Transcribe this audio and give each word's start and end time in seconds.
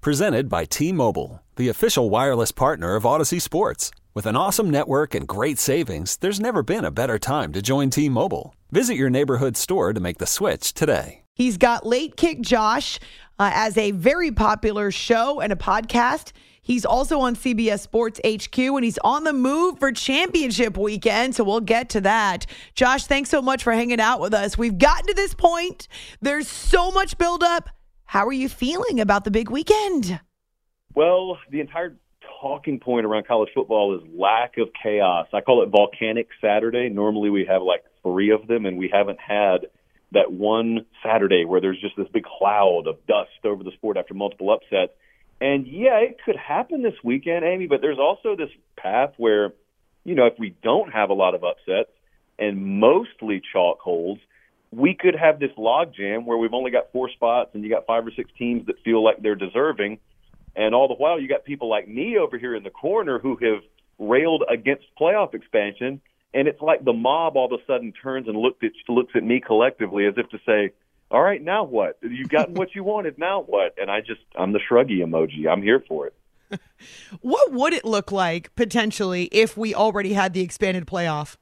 Presented 0.00 0.48
by 0.48 0.64
T 0.64 0.92
Mobile, 0.92 1.42
the 1.56 1.68
official 1.68 2.08
wireless 2.08 2.52
partner 2.52 2.94
of 2.94 3.02
Audacy 3.02 3.42
Sports. 3.42 3.90
With 4.14 4.26
an 4.26 4.36
awesome 4.36 4.70
network 4.70 5.12
and 5.12 5.26
great 5.26 5.58
savings, 5.58 6.16
there's 6.18 6.38
never 6.38 6.62
been 6.62 6.84
a 6.84 6.92
better 6.92 7.18
time 7.18 7.52
to 7.52 7.60
join 7.60 7.90
T 7.90 8.08
Mobile. 8.08 8.54
Visit 8.70 8.94
your 8.94 9.10
neighborhood 9.10 9.56
store 9.56 9.92
to 9.92 9.98
make 9.98 10.18
the 10.18 10.26
switch 10.26 10.72
today. 10.72 11.22
He's 11.34 11.56
got 11.56 11.84
Late 11.84 12.16
Kick 12.16 12.42
Josh 12.42 13.00
uh, 13.40 13.50
as 13.52 13.76
a 13.76 13.90
very 13.90 14.30
popular 14.30 14.92
show 14.92 15.40
and 15.40 15.52
a 15.52 15.56
podcast. 15.56 16.30
He's 16.62 16.84
also 16.84 17.18
on 17.18 17.34
CBS 17.34 17.80
Sports 17.80 18.20
HQ 18.24 18.56
and 18.56 18.84
he's 18.84 18.98
on 18.98 19.24
the 19.24 19.32
move 19.32 19.80
for 19.80 19.90
championship 19.90 20.76
weekend. 20.76 21.34
So 21.34 21.42
we'll 21.42 21.60
get 21.60 21.88
to 21.90 22.00
that. 22.02 22.46
Josh, 22.74 23.06
thanks 23.06 23.30
so 23.30 23.42
much 23.42 23.64
for 23.64 23.72
hanging 23.72 24.00
out 24.00 24.20
with 24.20 24.32
us. 24.32 24.56
We've 24.56 24.78
gotten 24.78 25.06
to 25.08 25.14
this 25.14 25.34
point. 25.34 25.88
There's 26.20 26.46
so 26.46 26.92
much 26.92 27.18
buildup. 27.18 27.70
How 28.08 28.26
are 28.26 28.32
you 28.32 28.48
feeling 28.48 29.00
about 29.00 29.24
the 29.24 29.30
big 29.30 29.50
weekend? 29.50 30.18
Well, 30.94 31.36
the 31.50 31.60
entire 31.60 31.94
talking 32.40 32.80
point 32.80 33.04
around 33.04 33.26
college 33.26 33.50
football 33.54 33.94
is 33.94 34.02
lack 34.18 34.56
of 34.56 34.68
chaos. 34.82 35.26
I 35.34 35.42
call 35.42 35.62
it 35.62 35.68
volcanic 35.68 36.28
Saturday. 36.40 36.88
Normally 36.88 37.28
we 37.28 37.44
have 37.44 37.60
like 37.60 37.84
three 38.02 38.30
of 38.30 38.46
them, 38.46 38.64
and 38.64 38.78
we 38.78 38.88
haven't 38.90 39.18
had 39.20 39.66
that 40.12 40.32
one 40.32 40.86
Saturday 41.04 41.44
where 41.44 41.60
there's 41.60 41.78
just 41.82 41.96
this 41.98 42.08
big 42.10 42.24
cloud 42.24 42.86
of 42.86 42.96
dust 43.06 43.44
over 43.44 43.62
the 43.62 43.72
sport 43.72 43.98
after 43.98 44.14
multiple 44.14 44.50
upsets. 44.50 44.92
And 45.42 45.66
yeah, 45.66 45.98
it 45.98 46.16
could 46.24 46.36
happen 46.36 46.82
this 46.82 46.96
weekend, 47.04 47.44
Amy, 47.44 47.66
but 47.66 47.82
there's 47.82 47.98
also 47.98 48.34
this 48.34 48.48
path 48.78 49.12
where, 49.18 49.52
you 50.04 50.14
know, 50.14 50.24
if 50.24 50.38
we 50.38 50.56
don't 50.62 50.90
have 50.90 51.10
a 51.10 51.14
lot 51.14 51.34
of 51.34 51.44
upsets 51.44 51.90
and 52.38 52.80
mostly 52.80 53.42
chalk 53.52 53.80
holds, 53.80 54.22
we 54.70 54.94
could 54.94 55.14
have 55.14 55.40
this 55.40 55.50
logjam 55.56 56.24
where 56.24 56.36
we've 56.36 56.54
only 56.54 56.70
got 56.70 56.92
four 56.92 57.10
spots 57.10 57.50
and 57.54 57.64
you 57.64 57.70
got 57.70 57.86
five 57.86 58.06
or 58.06 58.10
six 58.14 58.30
teams 58.38 58.66
that 58.66 58.76
feel 58.84 59.02
like 59.02 59.22
they're 59.22 59.34
deserving. 59.34 59.98
And 60.54 60.74
all 60.74 60.88
the 60.88 60.94
while, 60.94 61.20
you 61.20 61.28
got 61.28 61.44
people 61.44 61.68
like 61.68 61.88
me 61.88 62.18
over 62.18 62.38
here 62.38 62.54
in 62.54 62.62
the 62.62 62.70
corner 62.70 63.18
who 63.18 63.36
have 63.36 63.62
railed 63.98 64.44
against 64.50 64.84
playoff 65.00 65.34
expansion 65.34 66.00
and 66.34 66.46
it's 66.48 66.60
like 66.60 66.84
the 66.84 66.92
mob 66.92 67.36
all 67.36 67.52
of 67.52 67.58
a 67.58 67.64
sudden 67.66 67.92
turns 67.92 68.28
and 68.28 68.36
looks 68.36 68.58
at 68.62 68.70
looks 68.88 69.12
at 69.14 69.24
me 69.24 69.40
collectively 69.40 70.06
as 70.06 70.14
if 70.16 70.28
to 70.30 70.38
say, 70.44 70.72
"All 71.10 71.22
right, 71.22 71.42
now 71.42 71.64
what? 71.64 71.98
You've 72.02 72.28
gotten 72.28 72.54
what 72.60 72.74
you 72.74 72.84
wanted. 72.84 73.18
Now 73.18 73.42
what?" 73.42 73.74
And 73.78 73.90
I 73.90 74.00
just 74.00 74.20
I'm 74.36 74.52
the 74.52 74.60
shruggy 74.60 74.98
emoji. 74.98 75.50
I'm 75.50 75.62
here 75.62 75.82
for 75.88 76.06
it. 76.06 76.14
what 77.20 77.52
would 77.52 77.72
it 77.72 77.84
look 77.84 78.10
like 78.12 78.54
potentially 78.56 79.24
if 79.32 79.56
we 79.56 79.74
already 79.74 80.14
had 80.14 80.32
the 80.32 80.40
expanded 80.40 80.86
playoff? 80.86 81.36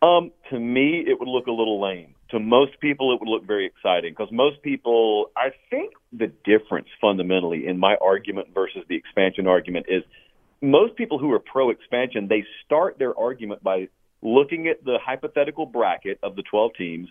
Um, 0.00 0.30
to 0.50 0.58
me, 0.58 1.04
it 1.06 1.18
would 1.18 1.28
look 1.28 1.46
a 1.46 1.52
little 1.52 1.80
lame. 1.80 2.14
To 2.30 2.38
most 2.38 2.78
people, 2.80 3.12
it 3.14 3.20
would 3.20 3.28
look 3.28 3.46
very 3.46 3.66
exciting 3.66 4.12
because 4.12 4.30
most 4.30 4.62
people, 4.62 5.30
I 5.36 5.50
think, 5.70 5.94
the 6.12 6.30
difference 6.44 6.88
fundamentally 7.00 7.66
in 7.66 7.78
my 7.78 7.96
argument 7.96 8.48
versus 8.54 8.82
the 8.88 8.96
expansion 8.96 9.46
argument 9.46 9.86
is 9.88 10.02
most 10.60 10.96
people 10.96 11.18
who 11.18 11.32
are 11.32 11.38
pro 11.38 11.70
expansion, 11.70 12.28
they 12.28 12.44
start 12.64 12.98
their 12.98 13.18
argument 13.18 13.62
by 13.62 13.88
looking 14.22 14.68
at 14.68 14.84
the 14.84 14.98
hypothetical 15.02 15.66
bracket 15.66 16.18
of 16.22 16.36
the 16.36 16.42
12 16.42 16.72
teams 16.76 17.08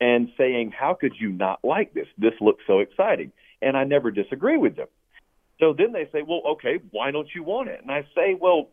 and 0.00 0.28
saying, 0.36 0.72
How 0.76 0.94
could 0.94 1.12
you 1.18 1.30
not 1.30 1.60
like 1.62 1.94
this? 1.94 2.06
This 2.18 2.34
looks 2.40 2.62
so 2.66 2.80
exciting. 2.80 3.32
And 3.62 3.76
I 3.76 3.84
never 3.84 4.10
disagree 4.10 4.56
with 4.56 4.76
them. 4.76 4.88
So 5.60 5.72
then 5.76 5.92
they 5.92 6.08
say, 6.12 6.22
Well, 6.22 6.42
okay, 6.52 6.80
why 6.90 7.10
don't 7.10 7.28
you 7.34 7.42
want 7.42 7.68
it? 7.68 7.80
And 7.80 7.90
I 7.90 8.02
say, 8.14 8.36
Well, 8.38 8.68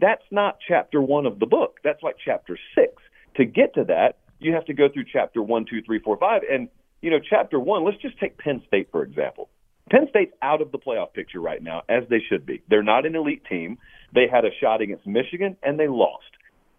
that's 0.00 0.24
not 0.30 0.58
chapter 0.66 1.00
one 1.00 1.26
of 1.26 1.38
the 1.38 1.46
book. 1.46 1.78
That's 1.84 2.02
like 2.02 2.16
chapter 2.24 2.58
six. 2.74 2.94
To 3.36 3.44
get 3.44 3.74
to 3.74 3.84
that, 3.84 4.18
you 4.38 4.52
have 4.54 4.64
to 4.66 4.74
go 4.74 4.88
through 4.92 5.04
chapter 5.12 5.42
one, 5.42 5.64
two, 5.68 5.82
three, 5.82 6.00
four, 6.00 6.16
five. 6.16 6.42
And, 6.50 6.68
you 7.00 7.10
know, 7.10 7.18
chapter 7.18 7.58
one, 7.58 7.84
let's 7.84 8.00
just 8.02 8.18
take 8.18 8.38
Penn 8.38 8.62
State, 8.66 8.88
for 8.90 9.02
example. 9.02 9.48
Penn 9.90 10.06
State's 10.10 10.32
out 10.42 10.62
of 10.62 10.72
the 10.72 10.78
playoff 10.78 11.12
picture 11.12 11.40
right 11.40 11.62
now, 11.62 11.82
as 11.88 12.04
they 12.08 12.20
should 12.28 12.46
be. 12.46 12.62
They're 12.68 12.82
not 12.82 13.06
an 13.06 13.14
elite 13.14 13.42
team. 13.48 13.78
They 14.14 14.26
had 14.30 14.44
a 14.44 14.50
shot 14.60 14.80
against 14.80 15.06
Michigan, 15.06 15.56
and 15.62 15.78
they 15.78 15.88
lost. 15.88 16.24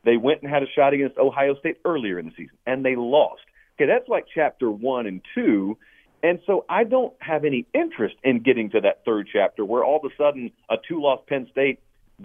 They 0.06 0.18
went 0.18 0.42
and 0.42 0.52
had 0.52 0.64
a 0.64 0.72
shot 0.76 0.94
against 0.94 1.18
Ohio 1.18 1.56
State 1.56 1.78
earlier 1.86 2.20
in 2.20 2.26
the 2.26 2.32
season, 2.32 2.58
and 2.66 2.84
they 2.84 2.96
lost. 2.96 3.42
Okay, 3.76 3.88
that's 3.88 4.08
like 4.08 4.26
chapter 4.34 4.70
one 4.70 5.08
and 5.08 5.22
two. 5.36 5.78
And 6.22 6.40
so 6.46 6.66
I 6.70 6.86
don't 6.86 7.14
have 7.20 7.44
any 7.44 7.66
interest 7.74 8.16
in 8.24 8.44
getting 8.44 8.70
to 8.72 8.82
that 8.82 9.04
third 9.06 9.28
chapter 9.32 9.66
where 9.66 9.84
all 9.84 9.98
of 9.98 10.10
a 10.10 10.16
sudden 10.18 10.52
a 10.70 10.76
two 10.88 11.02
loss 11.02 11.20
Penn 11.28 11.48
State 11.52 11.80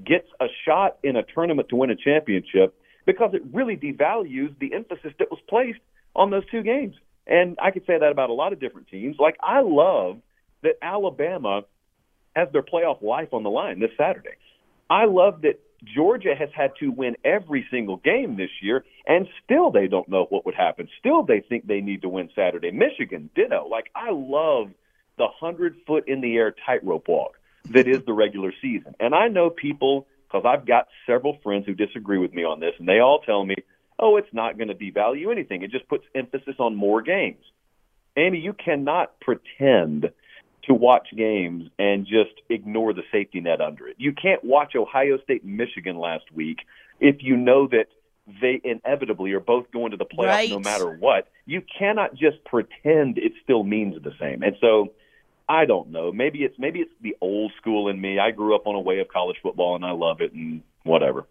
gets 0.05 0.29
a 0.41 0.47
shot 0.65 0.99
in 1.03 1.17
a 1.17 1.23
tournament 1.23 1.69
to 1.71 1.77
win 1.77 1.91
a 1.91 1.97
championship 1.97 2.75
because 3.07 3.31
it 3.33 3.43
really 3.53 3.77
devalues 3.77 4.57
the 4.59 4.75
emphasis 4.75 5.13
that 5.19 5.31
was 5.31 5.41
placed 5.49 5.81
on 6.15 6.31
those 6.31 6.45
two 6.51 6.63
games. 6.63 6.95
And 7.27 7.57
I 7.63 7.71
could 7.71 7.87
say 7.87 7.99
that 7.99 8.11
about 8.11 8.31
a 8.31 8.35
lot 8.35 8.53
of 8.53 8.61
different 8.61 8.89
teams. 8.89 9.17
Like 9.19 9.37
I 9.43 9.61
love 9.61 10.19
that 10.63 10.75
Alabama 10.83 11.63
has 12.35 12.49
their 12.53 12.63
playoff 12.63 13.03
life 13.03 13.33
on 13.33 13.43
the 13.43 13.51
line 13.51 13.81
this 13.81 13.91
Saturday. 13.97 14.37
I 14.91 15.05
love 15.05 15.43
that 15.43 15.61
Georgia 15.95 16.35
has 16.37 16.49
had 16.55 16.73
to 16.81 16.89
win 16.89 17.17
every 17.25 17.67
single 17.71 17.99
game 17.99 18.37
this 18.37 18.51
year, 18.61 18.85
and 19.07 19.29
still 19.45 19.71
they 19.71 19.87
don't 19.87 20.09
know 20.09 20.27
what 20.29 20.45
would 20.45 20.55
happen. 20.55 20.89
Still, 20.99 21.23
they 21.23 21.41
think 21.41 21.67
they 21.67 21.81
need 21.81 22.03
to 22.03 22.09
win 22.09 22.31
Saturday. 22.35 22.73
Michigan, 22.73 23.31
ditto. 23.35 23.69
Like, 23.69 23.91
I 23.95 24.11
love 24.11 24.71
the 25.19 25.27
100 25.41 25.77
foot 25.87 26.09
in 26.09 26.21
the 26.21 26.37
air 26.37 26.55
tightrope 26.67 27.07
walk 27.09 27.38
that 27.71 27.89
is 27.89 28.05
the 28.05 28.13
regular 28.13 28.53
season. 28.61 28.95
And 29.01 29.15
I 29.15 29.29
know 29.29 29.51
people, 29.51 30.07
because 30.27 30.45
I've 30.47 30.67
got 30.67 30.89
several 31.07 31.39
friends 31.43 31.67
who 31.67 31.75
disagree 31.75 32.19
with 32.19 32.33
me 32.33 32.45
on 32.45 32.61
this, 32.61 32.75
and 32.79 32.89
they 32.89 33.01
all 33.01 33.21
tell 33.21 33.45
me, 33.45 33.57
oh, 33.99 34.17
it's 34.17 34.33
not 34.33 34.57
going 34.57 34.69
to 34.69 34.75
devalue 34.75 35.33
anything. 35.33 35.63
It 35.63 35.71
just 35.71 35.89
puts 35.89 36.05
emphasis 36.15 36.57
on 36.59 36.75
more 36.75 37.03
games. 37.03 37.45
Amy, 38.17 38.39
you 38.39 38.53
cannot 38.53 39.19
pretend 39.21 40.11
to 40.65 40.75
watch 40.75 41.09
games 41.17 41.71
and 41.79 42.05
just 42.05 42.43
ignore 42.49 42.93
the 42.93 43.03
safety 43.11 43.41
net 43.41 43.61
under 43.61 43.89
it. 43.89 43.97
You 43.99 44.13
can't 44.13 44.45
watch 44.45 44.77
Ohio 44.77 45.19
State 45.19 45.43
and 45.43 45.57
Michigan 45.57 45.99
last 45.99 46.25
week 46.35 46.59
if 47.01 47.17
you 47.21 47.37
know 47.37 47.67
that 47.69 47.87
they 48.43 48.61
inevitably 48.63 49.33
are 49.33 49.41
both 49.41 49.71
going 49.71 49.93
to 49.93 49.97
the 49.97 50.05
playoffs 50.05 50.27
right. 50.27 50.51
no 50.51 50.59
matter 50.59 50.91
what. 50.91 51.29
You 51.47 51.63
cannot 51.79 52.15
just 52.15 52.45
pretend 52.45 53.19
it 53.19 53.33
still 53.43 53.65
means 53.65 54.03
the 54.03 54.13
same. 54.21 54.43
And 54.43 54.57
so 54.61 54.93
I 55.49 55.65
don't 55.65 55.91
know. 55.91 56.13
Maybe 56.13 56.41
it's 56.41 56.59
maybe 56.59 56.81
it's 56.81 56.93
the 57.01 57.17
old 57.21 57.53
school 57.57 57.89
in 57.89 58.01
me. 58.01 58.19
I 58.19 58.31
grew 58.33 58.55
up 58.55 58.67
on 58.67 58.75
a 58.75 58.81
way 58.81 58.99
of 58.99 59.09
college 59.09 59.39
football 59.43 59.77
and 59.77 59.85
I 59.85 59.93
love 59.93 60.21
it 60.21 60.33
and 60.33 60.63
whatever. 60.85 61.27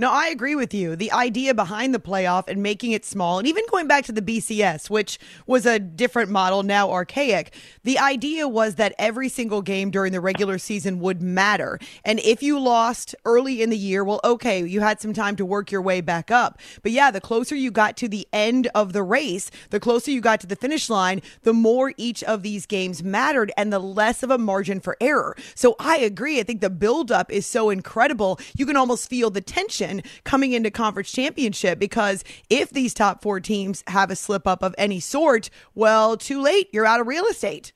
No, 0.00 0.10
I 0.10 0.28
agree 0.28 0.54
with 0.54 0.72
you. 0.72 0.96
The 0.96 1.12
idea 1.12 1.52
behind 1.52 1.92
the 1.92 1.98
playoff 1.98 2.48
and 2.48 2.62
making 2.62 2.92
it 2.92 3.04
small, 3.04 3.38
and 3.38 3.46
even 3.46 3.64
going 3.70 3.86
back 3.86 4.06
to 4.06 4.12
the 4.12 4.22
BCS, 4.22 4.88
which 4.88 5.18
was 5.46 5.66
a 5.66 5.78
different 5.78 6.30
model, 6.30 6.62
now 6.62 6.90
archaic, 6.90 7.52
the 7.84 7.98
idea 7.98 8.48
was 8.48 8.76
that 8.76 8.94
every 8.98 9.28
single 9.28 9.60
game 9.60 9.90
during 9.90 10.12
the 10.12 10.20
regular 10.22 10.56
season 10.56 11.00
would 11.00 11.20
matter. 11.20 11.78
And 12.02 12.18
if 12.20 12.42
you 12.42 12.58
lost 12.58 13.14
early 13.26 13.60
in 13.60 13.68
the 13.68 13.76
year, 13.76 14.02
well, 14.02 14.22
okay, 14.24 14.64
you 14.64 14.80
had 14.80 15.02
some 15.02 15.12
time 15.12 15.36
to 15.36 15.44
work 15.44 15.70
your 15.70 15.82
way 15.82 16.00
back 16.00 16.30
up. 16.30 16.58
But 16.82 16.92
yeah, 16.92 17.10
the 17.10 17.20
closer 17.20 17.54
you 17.54 17.70
got 17.70 17.98
to 17.98 18.08
the 18.08 18.26
end 18.32 18.68
of 18.74 18.94
the 18.94 19.02
race, 19.02 19.50
the 19.68 19.80
closer 19.80 20.10
you 20.10 20.22
got 20.22 20.40
to 20.40 20.46
the 20.46 20.56
finish 20.56 20.88
line, 20.88 21.20
the 21.42 21.52
more 21.52 21.92
each 21.98 22.24
of 22.24 22.42
these 22.42 22.64
games 22.64 23.04
mattered 23.04 23.52
and 23.54 23.70
the 23.70 23.78
less 23.78 24.22
of 24.22 24.30
a 24.30 24.38
margin 24.38 24.80
for 24.80 24.96
error. 24.98 25.36
So 25.54 25.76
I 25.78 25.98
agree. 25.98 26.40
I 26.40 26.42
think 26.42 26.62
the 26.62 26.70
buildup 26.70 27.30
is 27.30 27.44
so 27.44 27.68
incredible. 27.68 28.40
You 28.56 28.64
can 28.64 28.76
almost 28.76 29.10
feel 29.10 29.28
the 29.28 29.42
tension 29.42 29.89
coming 30.24 30.52
into 30.52 30.70
conference 30.70 31.10
championship 31.10 31.78
because 31.78 32.24
if 32.48 32.70
these 32.70 32.94
top 32.94 33.22
four 33.22 33.40
teams 33.40 33.82
have 33.86 34.10
a 34.10 34.16
slip 34.16 34.46
up 34.46 34.62
of 34.62 34.74
any 34.78 35.00
sort, 35.00 35.50
well, 35.74 36.16
too 36.16 36.40
late. 36.40 36.68
You're 36.72 36.86
out 36.86 37.00
of 37.00 37.06
real 37.06 37.26
estate. 37.26 37.72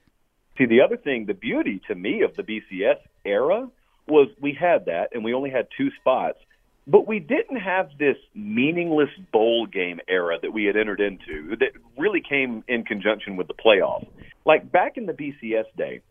See, 0.57 0.67
the 0.67 0.81
other 0.81 0.97
thing, 0.97 1.27
the 1.27 1.35
beauty 1.35 1.81
to 1.89 1.95
me 1.95 2.23
of 2.23 2.37
the 2.37 2.43
BCS 2.43 2.99
era 3.25 3.69
was 4.07 4.29
we 4.41 4.53
had 4.53 4.87
that 4.87 5.09
and 5.13 5.25
we 5.25 5.35
only 5.35 5.51
had 5.51 5.67
two 5.77 5.91
spots, 6.01 6.39
but 6.87 7.09
we 7.09 7.19
didn't 7.19 7.57
have 7.57 7.91
this 7.99 8.17
meaningless 8.35 9.09
bowl 9.33 9.67
game 9.67 10.01
era 10.09 10.39
that 10.41 10.53
we 10.53 10.65
had 10.65 10.77
entered 10.77 11.01
into 11.01 11.57
that 11.57 11.73
really 11.99 12.21
came 12.21 12.63
in 12.69 12.85
conjunction 12.85 13.37
with 13.37 13.49
the 13.49 13.55
playoffs. 13.55 14.07
Like 14.45 14.71
back 14.71 14.97
in 14.97 15.07
the 15.07 15.13
BCS 15.13 15.65
day, 15.77 16.03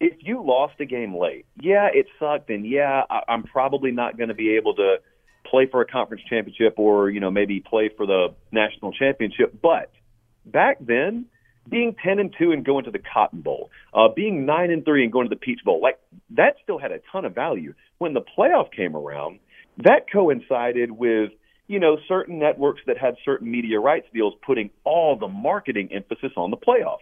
if 0.00 0.14
you 0.20 0.42
lost 0.44 0.74
a 0.80 0.84
game 0.84 1.16
late, 1.16 1.46
yeah, 1.60 1.88
it 1.92 2.06
sucked, 2.18 2.50
and 2.50 2.66
yeah, 2.66 3.02
I'm 3.28 3.44
probably 3.44 3.92
not 3.92 4.16
going 4.16 4.30
to 4.30 4.34
be 4.34 4.56
able 4.56 4.74
to 4.74 4.96
play 5.44 5.66
for 5.70 5.80
a 5.80 5.86
conference 5.86 6.22
championship 6.28 6.74
or, 6.78 7.10
you 7.10 7.20
know, 7.20 7.30
maybe 7.30 7.60
play 7.60 7.90
for 7.96 8.06
the 8.06 8.34
national 8.50 8.92
championship. 8.92 9.54
But 9.60 9.90
back 10.44 10.78
then, 10.80 11.26
being 11.68 11.94
10 12.02 12.18
and 12.18 12.34
2 12.38 12.52
and 12.52 12.64
going 12.64 12.84
to 12.84 12.90
the 12.90 12.98
Cotton 12.98 13.40
Bowl, 13.40 13.70
uh, 13.94 14.08
being 14.14 14.46
9 14.46 14.70
and 14.70 14.84
3 14.84 15.04
and 15.04 15.12
going 15.12 15.28
to 15.28 15.34
the 15.34 15.38
Peach 15.38 15.60
Bowl, 15.64 15.80
like 15.80 15.98
that 16.30 16.56
still 16.62 16.78
had 16.78 16.92
a 16.92 17.00
ton 17.10 17.24
of 17.24 17.34
value. 17.34 17.74
When 17.98 18.14
the 18.14 18.22
playoff 18.22 18.72
came 18.72 18.96
around, 18.96 19.38
that 19.78 20.10
coincided 20.10 20.90
with 20.90 21.30
you 21.68 21.78
know 21.78 21.96
certain 22.08 22.38
networks 22.38 22.82
that 22.86 22.98
had 22.98 23.14
certain 23.24 23.50
media 23.50 23.78
rights 23.78 24.06
deals 24.12 24.34
putting 24.44 24.70
all 24.84 25.16
the 25.16 25.28
marketing 25.28 25.90
emphasis 25.92 26.32
on 26.36 26.50
the 26.50 26.56
playoff, 26.56 26.98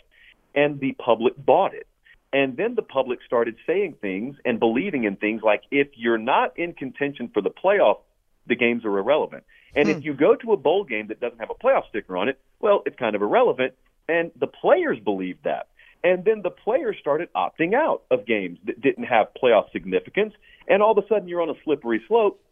and 0.55 0.79
the 0.79 0.93
public 0.93 1.35
bought 1.37 1.75
it. 1.75 1.87
And 2.33 2.57
then 2.57 2.77
the 2.77 2.83
public 2.83 3.19
started 3.27 3.57
saying 3.67 3.97
things 4.01 4.37
and 4.45 4.61
believing 4.61 5.05
in 5.05 5.17
things 5.17 5.43
like 5.43 5.63
if 5.73 5.89
you're 5.95 6.19
not 6.19 6.57
in 6.57 6.75
contention 6.75 7.29
for 7.33 7.43
the 7.43 7.51
playoff, 7.51 7.99
the 8.47 8.57
games 8.57 8.85
are 8.85 8.99
irrelevant. 8.99 9.45
And 9.75 9.89
hmm. 9.89 9.99
if 9.99 10.05
you 10.05 10.15
go 10.15 10.35
to 10.35 10.53
a 10.53 10.57
bowl 10.57 10.85
game 10.85 11.09
that 11.09 11.21
doesn't 11.21 11.39
have 11.39 11.51
a 11.51 11.55
playoff 11.55 11.89
sticker 11.89 12.17
on 12.17 12.29
it, 12.29 12.39
well, 12.61 12.83
it's 12.87 12.97
kind 12.97 13.15
of 13.15 13.23
irrelevant. 13.23 13.75
And 14.09 14.33
the 14.37 14.47
players 14.47 14.99
believed 14.99 15.45
that. 15.45 15.69
And 16.03 16.25
then 16.25 16.43
the 16.43 16.51
players 16.51 16.97
started 16.99 17.29
opting 17.35 17.75
out 17.75 18.03
of 18.11 18.27
games 18.27 18.59
that 18.65 18.81
didn't 18.81 19.05
have 19.05 19.29
playoff 19.41 19.71
significance. 19.71 20.35
And 20.67 20.83
all 20.83 20.97
of 20.97 21.05
a 21.05 21.07
sudden, 21.09 21.29
you're 21.29 21.43
on 21.43 21.51
a 21.51 21.55
slippery 21.65 22.03
slope. 22.09 22.43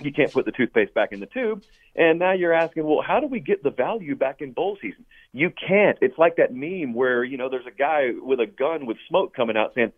You 0.00 0.12
can't 0.12 0.32
put 0.32 0.44
the 0.44 0.52
toothpaste 0.52 0.94
back 0.94 1.12
in 1.12 1.20
the 1.20 1.26
tube. 1.26 1.64
And 1.96 2.18
now 2.18 2.32
you're 2.32 2.52
asking, 2.52 2.84
well, 2.84 3.02
how 3.02 3.20
do 3.20 3.26
we 3.26 3.40
get 3.40 3.62
the 3.62 3.70
value 3.70 4.14
back 4.14 4.40
in 4.40 4.52
bowl 4.52 4.78
season? 4.80 5.04
You 5.32 5.50
can't. 5.50 5.98
It's 6.00 6.18
like 6.18 6.36
that 6.36 6.54
meme 6.54 6.94
where, 6.94 7.24
you 7.24 7.36
know, 7.36 7.48
there's 7.48 7.66
a 7.66 7.76
guy 7.76 8.10
with 8.20 8.40
a 8.40 8.46
gun 8.46 8.86
with 8.86 8.96
smoke 9.08 9.34
coming 9.34 9.56
out 9.56 9.74
saying, 9.74 9.92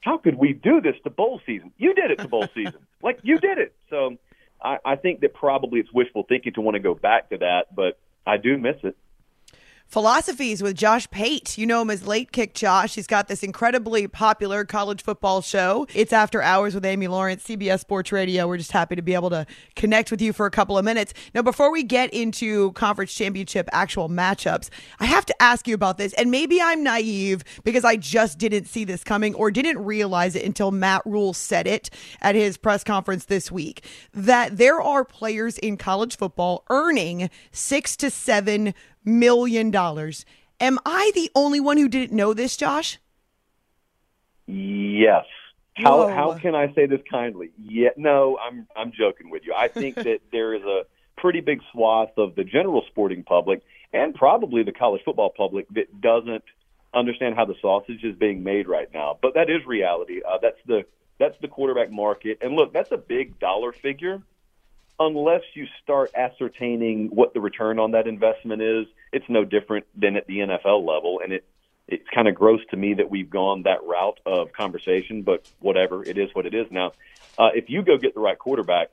how 0.00 0.18
could 0.18 0.34
we 0.34 0.52
do 0.52 0.82
this 0.82 0.96
to 1.04 1.10
bowl 1.10 1.40
season? 1.46 1.72
You 1.78 1.94
did 1.94 2.10
it 2.10 2.18
to 2.18 2.28
bowl 2.28 2.46
season. 2.54 2.86
Like, 3.02 3.20
you 3.22 3.38
did 3.38 3.58
it. 3.58 3.74
So 3.88 4.18
I, 4.64 4.78
I 4.84 4.96
think 4.96 5.20
that 5.20 5.34
probably 5.34 5.80
it's 5.80 5.92
wishful 5.92 6.24
thinking 6.28 6.54
to 6.54 6.62
want 6.62 6.74
to 6.76 6.80
go 6.80 6.94
back 6.94 7.28
to 7.30 7.38
that, 7.38 7.74
but 7.74 7.98
I 8.26 8.38
do 8.38 8.56
miss 8.56 8.76
it. 8.82 8.96
Philosophies 9.86 10.60
with 10.60 10.76
Josh 10.76 11.08
Pate. 11.10 11.56
You 11.56 11.66
know 11.66 11.82
him 11.82 11.90
as 11.90 12.04
Late 12.04 12.32
Kick 12.32 12.54
Josh. 12.54 12.96
He's 12.96 13.06
got 13.06 13.28
this 13.28 13.44
incredibly 13.44 14.08
popular 14.08 14.64
college 14.64 15.02
football 15.02 15.40
show. 15.40 15.86
It's 15.94 16.12
After 16.12 16.42
Hours 16.42 16.74
with 16.74 16.84
Amy 16.84 17.06
Lawrence, 17.06 17.44
CBS 17.44 17.78
Sports 17.78 18.10
Radio. 18.10 18.48
We're 18.48 18.56
just 18.56 18.72
happy 18.72 18.96
to 18.96 19.02
be 19.02 19.14
able 19.14 19.30
to 19.30 19.46
connect 19.76 20.10
with 20.10 20.20
you 20.20 20.32
for 20.32 20.46
a 20.46 20.50
couple 20.50 20.76
of 20.76 20.84
minutes. 20.84 21.14
Now, 21.32 21.42
before 21.42 21.70
we 21.70 21.84
get 21.84 22.12
into 22.12 22.72
conference 22.72 23.14
championship 23.14 23.68
actual 23.72 24.08
matchups, 24.08 24.68
I 24.98 25.06
have 25.06 25.26
to 25.26 25.42
ask 25.42 25.68
you 25.68 25.76
about 25.76 25.96
this. 25.96 26.12
And 26.14 26.28
maybe 26.28 26.60
I'm 26.60 26.82
naive 26.82 27.44
because 27.62 27.84
I 27.84 27.94
just 27.94 28.36
didn't 28.38 28.64
see 28.64 28.84
this 28.84 29.04
coming 29.04 29.32
or 29.36 29.52
didn't 29.52 29.78
realize 29.84 30.34
it 30.34 30.44
until 30.44 30.72
Matt 30.72 31.02
Rhule 31.04 31.34
said 31.34 31.68
it 31.68 31.88
at 32.20 32.34
his 32.34 32.56
press 32.56 32.82
conference 32.82 33.26
this 33.26 33.52
week 33.52 33.84
that 34.12 34.56
there 34.56 34.82
are 34.82 35.04
players 35.04 35.56
in 35.58 35.76
college 35.76 36.16
football 36.16 36.64
earning 36.68 37.30
six 37.52 37.96
to 37.98 38.10
seven 38.10 38.74
million 39.04 39.70
dollars. 39.70 40.24
Am 40.60 40.78
I 40.86 41.10
the 41.14 41.30
only 41.34 41.60
one 41.60 41.76
who 41.76 41.88
didn't 41.88 42.16
know 42.16 42.32
this, 42.32 42.56
Josh? 42.56 42.98
Yes. 44.46 45.24
How 45.74 45.98
Whoa. 45.98 46.14
how 46.14 46.38
can 46.38 46.54
I 46.54 46.72
say 46.74 46.86
this 46.86 47.00
kindly? 47.10 47.50
Yeah, 47.58 47.90
no, 47.96 48.38
I'm 48.38 48.66
I'm 48.76 48.92
joking 48.92 49.30
with 49.30 49.42
you. 49.44 49.54
I 49.54 49.68
think 49.68 49.94
that 49.96 50.20
there 50.30 50.54
is 50.54 50.62
a 50.62 50.82
pretty 51.16 51.40
big 51.40 51.60
swath 51.72 52.16
of 52.16 52.34
the 52.36 52.44
general 52.44 52.82
sporting 52.88 53.24
public 53.24 53.62
and 53.92 54.14
probably 54.14 54.62
the 54.62 54.72
college 54.72 55.02
football 55.04 55.32
public 55.36 55.66
that 55.70 56.00
doesn't 56.00 56.44
understand 56.92 57.34
how 57.34 57.44
the 57.44 57.54
sausage 57.60 58.04
is 58.04 58.14
being 58.16 58.42
made 58.44 58.68
right 58.68 58.88
now. 58.92 59.18
But 59.20 59.34
that 59.34 59.50
is 59.50 59.64
reality. 59.66 60.20
Uh, 60.26 60.38
that's 60.40 60.58
the 60.66 60.84
that's 61.18 61.36
the 61.40 61.48
quarterback 61.48 61.90
market. 61.90 62.38
And 62.40 62.54
look, 62.54 62.72
that's 62.72 62.92
a 62.92 62.96
big 62.96 63.38
dollar 63.38 63.72
figure 63.72 64.22
unless 64.98 65.42
you 65.54 65.66
start 65.82 66.10
ascertaining 66.14 67.08
what 67.08 67.34
the 67.34 67.40
return 67.40 67.78
on 67.78 67.92
that 67.92 68.06
investment 68.06 68.62
is, 68.62 68.86
it's 69.12 69.24
no 69.28 69.44
different 69.44 69.86
than 69.96 70.16
at 70.16 70.26
the 70.26 70.38
NFL 70.38 70.86
level. 70.86 71.20
And 71.22 71.32
it 71.32 71.44
it's 71.86 72.08
kind 72.14 72.28
of 72.28 72.34
gross 72.34 72.60
to 72.70 72.76
me 72.76 72.94
that 72.94 73.10
we've 73.10 73.28
gone 73.28 73.64
that 73.64 73.84
route 73.84 74.18
of 74.24 74.52
conversation, 74.52 75.22
but 75.22 75.46
whatever, 75.60 76.02
it 76.02 76.16
is 76.16 76.30
what 76.32 76.46
it 76.46 76.54
is 76.54 76.66
now. 76.70 76.92
Uh, 77.38 77.50
if 77.54 77.68
you 77.68 77.82
go 77.82 77.98
get 77.98 78.14
the 78.14 78.20
right 78.20 78.38
quarterback, 78.38 78.88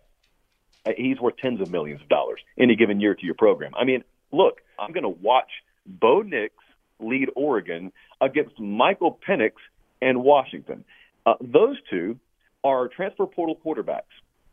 uh, 0.86 0.92
he's 0.98 1.20
worth 1.20 1.38
tens 1.38 1.62
of 1.62 1.72
millions 1.72 2.02
of 2.02 2.10
dollars 2.10 2.42
any 2.58 2.76
given 2.76 3.00
year 3.00 3.16
to 3.16 3.26
your 3.26 3.36
program. 3.36 3.72
I 3.80 3.86
mean, 3.86 4.04
look, 4.32 4.62
I'm 4.78 4.92
going 4.92 5.04
to 5.04 5.10
watch 5.10 5.50
Bo 5.86 6.22
Nix 6.22 6.54
lead 7.00 7.30
Oregon 7.36 7.94
against 8.20 8.60
Michael 8.60 9.18
Penix 9.26 9.54
and 10.02 10.22
Washington. 10.22 10.84
Uh, 11.26 11.36
those 11.40 11.78
two 11.90 12.20
are 12.64 12.88
transfer 12.90 13.26
portal 13.26 13.58
quarterbacks 13.64 14.02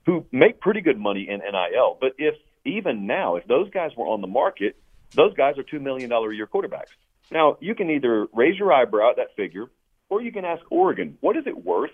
who 0.08 0.24
make 0.32 0.58
pretty 0.58 0.80
good 0.80 0.98
money 0.98 1.28
in 1.28 1.40
NIL. 1.40 1.98
But 2.00 2.14
if 2.16 2.34
even 2.64 3.06
now, 3.06 3.36
if 3.36 3.46
those 3.46 3.68
guys 3.68 3.90
were 3.94 4.06
on 4.06 4.22
the 4.22 4.26
market, 4.26 4.74
those 5.14 5.34
guys 5.34 5.58
are 5.58 5.62
$2 5.62 5.82
million 5.82 6.10
a 6.10 6.32
year 6.32 6.46
quarterbacks. 6.46 6.88
Now, 7.30 7.58
you 7.60 7.74
can 7.74 7.90
either 7.90 8.26
raise 8.32 8.58
your 8.58 8.72
eyebrow 8.72 9.10
at 9.10 9.16
that 9.16 9.36
figure, 9.36 9.66
or 10.08 10.22
you 10.22 10.32
can 10.32 10.46
ask 10.46 10.62
Oregon, 10.70 11.18
what 11.20 11.36
is 11.36 11.46
it 11.46 11.62
worth 11.62 11.90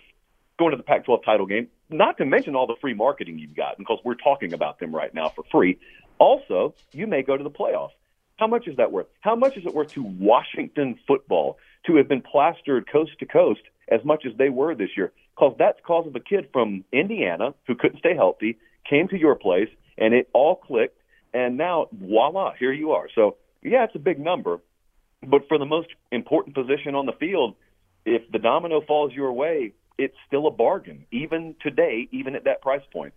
going 0.61 0.71
to 0.71 0.77
the 0.77 0.85
Pac 0.85 1.07
12 1.07 1.25
title 1.25 1.47
game? 1.47 1.67
Not 1.91 2.19
to 2.19 2.25
mention 2.25 2.55
all 2.55 2.69
the 2.69 2.77
free 2.81 2.95
marketing 2.95 3.41
you've 3.41 3.57
got, 3.57 3.79
because 3.79 3.99
we're 4.05 4.15
talking 4.15 4.53
about 4.53 4.79
them 4.79 4.95
right 4.95 5.13
now 5.13 5.31
for 5.31 5.43
free. 5.51 5.81
Also, 6.19 6.77
you 6.93 7.09
may 7.09 7.23
go 7.23 7.37
to 7.37 7.43
the 7.43 7.51
playoffs. 7.51 7.95
How 8.37 8.47
much 8.47 8.69
is 8.69 8.77
that 8.77 8.93
worth? 8.93 9.09
How 9.23 9.35
much 9.35 9.57
is 9.57 9.67
it 9.67 9.75
worth 9.75 9.93
to 9.95 10.05
Washington 10.05 11.01
football 11.09 11.59
to 11.87 11.97
have 11.97 12.07
been 12.07 12.23
plastered 12.23 12.89
coast 12.89 13.11
to 13.19 13.27
coast 13.27 13.63
as 13.89 14.05
much 14.05 14.25
as 14.25 14.37
they 14.39 14.51
were 14.51 14.77
this 14.77 14.91
year? 14.97 15.13
Because 15.35 15.55
that's 15.59 15.79
cause 15.87 16.07
of 16.07 16.15
a 16.15 16.21
kid 16.21 16.49
from 16.53 16.85
Indiana 16.93 17.55
who 17.67 17.75
couldn't 17.75 17.99
stay 17.99 18.15
healthy, 18.15 18.59
came 18.89 19.09
to 19.09 19.19
your 19.19 19.35
place, 19.35 19.69
and 19.99 20.15
it 20.15 20.29
all 20.33 20.57
clicked, 20.57 20.99
and 21.33 21.57
now 21.57 21.89
voila, 21.93 22.53
here 22.59 22.73
you 22.73 22.93
are. 22.93 23.09
So 23.15 23.37
yeah, 23.63 23.85
it's 23.85 23.95
a 23.95 24.01
big 24.01 24.21
number, 24.21 24.61
but 25.27 25.49
for 25.49 25.59
the 25.59 25.65
most 25.65 25.89
important 26.13 26.55
position 26.55 26.95
on 26.95 27.07
the 27.07 27.13
field, 27.13 27.55
if 28.05 28.23
the 28.31 28.39
domino 28.39 28.81
falls 28.87 29.13
your 29.13 29.33
way, 29.33 29.73
it's 29.97 30.17
still 30.27 30.47
a 30.47 30.51
bargain, 30.51 31.07
even 31.11 31.55
today, 31.63 32.09
even 32.11 32.35
at 32.35 32.45
that 32.45 32.61
price 32.61 32.83
point. 32.93 33.15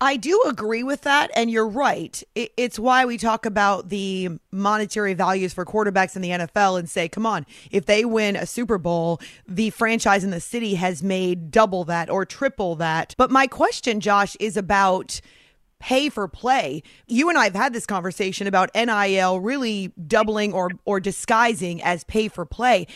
I 0.00 0.16
do 0.16 0.42
agree 0.46 0.82
with 0.82 1.02
that, 1.02 1.30
and 1.34 1.50
you're 1.50 1.66
right. 1.66 2.22
It's 2.34 2.78
why 2.78 3.06
we 3.06 3.16
talk 3.16 3.46
about 3.46 3.88
the 3.88 4.28
monetary 4.50 5.14
values 5.14 5.54
for 5.54 5.64
quarterbacks 5.64 6.16
in 6.16 6.22
the 6.22 6.30
NFL 6.30 6.78
and 6.78 6.88
say, 6.88 7.08
come 7.08 7.24
on, 7.24 7.46
if 7.70 7.86
they 7.86 8.04
win 8.04 8.36
a 8.36 8.44
Super 8.44 8.76
Bowl, 8.76 9.20
the 9.48 9.70
franchise 9.70 10.22
in 10.22 10.30
the 10.30 10.40
city 10.40 10.74
has 10.74 11.02
made 11.02 11.50
double 11.50 11.84
that 11.84 12.10
or 12.10 12.26
triple 12.26 12.74
that. 12.76 13.14
But 13.16 13.30
my 13.30 13.46
question, 13.46 14.00
Josh, 14.00 14.36
is 14.38 14.58
about 14.58 15.22
pay 15.78 16.10
for 16.10 16.28
play. 16.28 16.82
You 17.06 17.30
and 17.30 17.38
I 17.38 17.44
have 17.44 17.54
had 17.54 17.72
this 17.72 17.86
conversation 17.86 18.46
about 18.46 18.70
NIL 18.74 19.40
really 19.40 19.92
doubling 20.06 20.52
or 20.52 20.72
or 20.84 21.00
disguising 21.00 21.82
as 21.82 22.04
pay 22.04 22.28
for 22.28 22.44
play. 22.44 22.86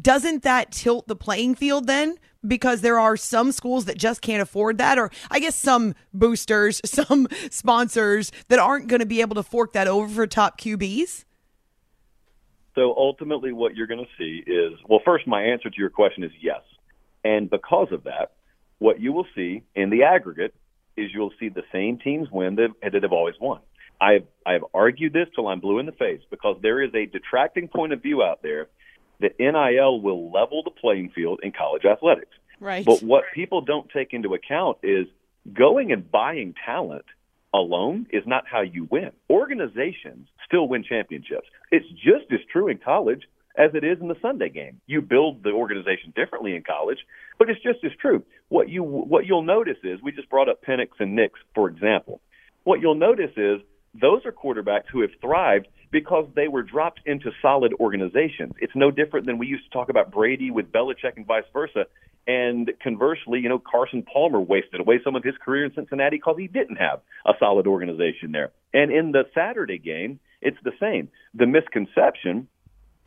Doesn't 0.00 0.44
that 0.44 0.70
tilt 0.70 1.08
the 1.08 1.16
playing 1.16 1.56
field 1.56 1.86
then? 1.88 2.18
Because 2.46 2.80
there 2.80 2.98
are 2.98 3.16
some 3.16 3.52
schools 3.52 3.84
that 3.84 3.98
just 3.98 4.22
can't 4.22 4.42
afford 4.42 4.78
that, 4.78 4.98
or 4.98 5.10
I 5.30 5.40
guess 5.40 5.56
some 5.56 5.94
boosters, 6.12 6.80
some 6.84 7.28
sponsors 7.50 8.32
that 8.48 8.58
aren't 8.58 8.88
going 8.88 9.00
to 9.00 9.06
be 9.06 9.20
able 9.20 9.36
to 9.36 9.42
fork 9.42 9.72
that 9.72 9.88
over 9.88 10.12
for 10.12 10.26
top 10.26 10.60
QBs? 10.60 11.24
So 12.74 12.94
ultimately, 12.96 13.52
what 13.52 13.74
you're 13.74 13.86
going 13.86 14.04
to 14.04 14.10
see 14.16 14.42
is 14.46 14.72
well, 14.88 15.00
first, 15.04 15.26
my 15.26 15.42
answer 15.42 15.70
to 15.70 15.76
your 15.76 15.90
question 15.90 16.22
is 16.22 16.30
yes. 16.40 16.60
And 17.24 17.50
because 17.50 17.88
of 17.92 18.04
that, 18.04 18.32
what 18.78 19.00
you 19.00 19.12
will 19.12 19.26
see 19.34 19.62
in 19.74 19.90
the 19.90 20.04
aggregate 20.04 20.54
is 20.96 21.10
you'll 21.12 21.32
see 21.38 21.48
the 21.48 21.64
same 21.72 21.98
teams 21.98 22.30
win 22.30 22.56
that, 22.56 22.68
that 22.82 23.02
have 23.02 23.12
always 23.12 23.34
won. 23.40 23.60
I've, 24.00 24.26
I've 24.46 24.64
argued 24.72 25.12
this 25.12 25.28
till 25.34 25.46
I'm 25.48 25.60
blue 25.60 25.78
in 25.78 25.86
the 25.86 25.92
face 25.92 26.22
because 26.30 26.56
there 26.62 26.82
is 26.82 26.94
a 26.94 27.04
detracting 27.04 27.68
point 27.68 27.92
of 27.92 28.00
view 28.00 28.22
out 28.22 28.42
there 28.42 28.68
that 29.20 29.38
NIL 29.38 30.00
will 30.00 30.30
level 30.32 30.62
the 30.62 30.70
playing 30.70 31.10
field 31.14 31.40
in 31.42 31.52
college 31.52 31.84
athletics. 31.84 32.32
Right. 32.58 32.84
But 32.84 33.02
what 33.02 33.24
people 33.34 33.62
don't 33.62 33.88
take 33.90 34.12
into 34.12 34.34
account 34.34 34.78
is 34.82 35.06
going 35.52 35.92
and 35.92 36.10
buying 36.10 36.54
talent 36.64 37.04
alone 37.54 38.06
is 38.10 38.22
not 38.26 38.44
how 38.46 38.60
you 38.60 38.86
win. 38.90 39.10
Organizations 39.28 40.28
still 40.46 40.68
win 40.68 40.84
championships. 40.84 41.48
It's 41.70 41.88
just 41.90 42.32
as 42.32 42.40
true 42.52 42.68
in 42.68 42.78
college 42.78 43.22
as 43.56 43.70
it 43.74 43.82
is 43.82 43.98
in 44.00 44.08
the 44.08 44.16
Sunday 44.22 44.48
game. 44.48 44.80
You 44.86 45.00
build 45.00 45.42
the 45.42 45.50
organization 45.50 46.12
differently 46.14 46.54
in 46.54 46.62
college, 46.62 46.98
but 47.38 47.50
it's 47.50 47.62
just 47.62 47.78
as 47.84 47.92
true. 48.00 48.22
What 48.48 48.68
you 48.68 48.82
what 48.82 49.26
you'll 49.26 49.42
notice 49.42 49.78
is 49.82 50.00
we 50.02 50.12
just 50.12 50.30
brought 50.30 50.48
up 50.48 50.62
Penix 50.64 50.88
and 50.98 51.16
Nix 51.16 51.38
for 51.54 51.68
example. 51.68 52.20
What 52.64 52.80
you'll 52.80 52.94
notice 52.94 53.32
is 53.36 53.60
those 53.94 54.24
are 54.24 54.32
quarterbacks 54.32 54.86
who 54.92 55.00
have 55.00 55.10
thrived 55.20 55.66
because 55.90 56.26
they 56.34 56.48
were 56.48 56.62
dropped 56.62 57.00
into 57.06 57.30
solid 57.42 57.74
organizations. 57.80 58.52
It's 58.60 58.74
no 58.74 58.90
different 58.90 59.26
than 59.26 59.38
we 59.38 59.46
used 59.46 59.64
to 59.64 59.70
talk 59.70 59.88
about 59.88 60.10
Brady 60.12 60.50
with 60.50 60.70
Belichick 60.70 61.16
and 61.16 61.26
vice 61.26 61.44
versa. 61.52 61.86
And 62.26 62.70
conversely, 62.82 63.40
you 63.40 63.48
know, 63.48 63.58
Carson 63.58 64.02
Palmer 64.02 64.40
wasted 64.40 64.80
away 64.80 65.00
some 65.02 65.16
of 65.16 65.24
his 65.24 65.34
career 65.44 65.64
in 65.64 65.74
Cincinnati 65.74 66.16
because 66.18 66.36
he 66.38 66.46
didn't 66.46 66.76
have 66.76 67.00
a 67.26 67.32
solid 67.38 67.66
organization 67.66 68.30
there. 68.32 68.52
And 68.72 68.92
in 68.92 69.12
the 69.12 69.24
Saturday 69.34 69.78
game, 69.78 70.20
it's 70.40 70.58
the 70.62 70.72
same. 70.78 71.08
The 71.34 71.46
misconception 71.46 72.46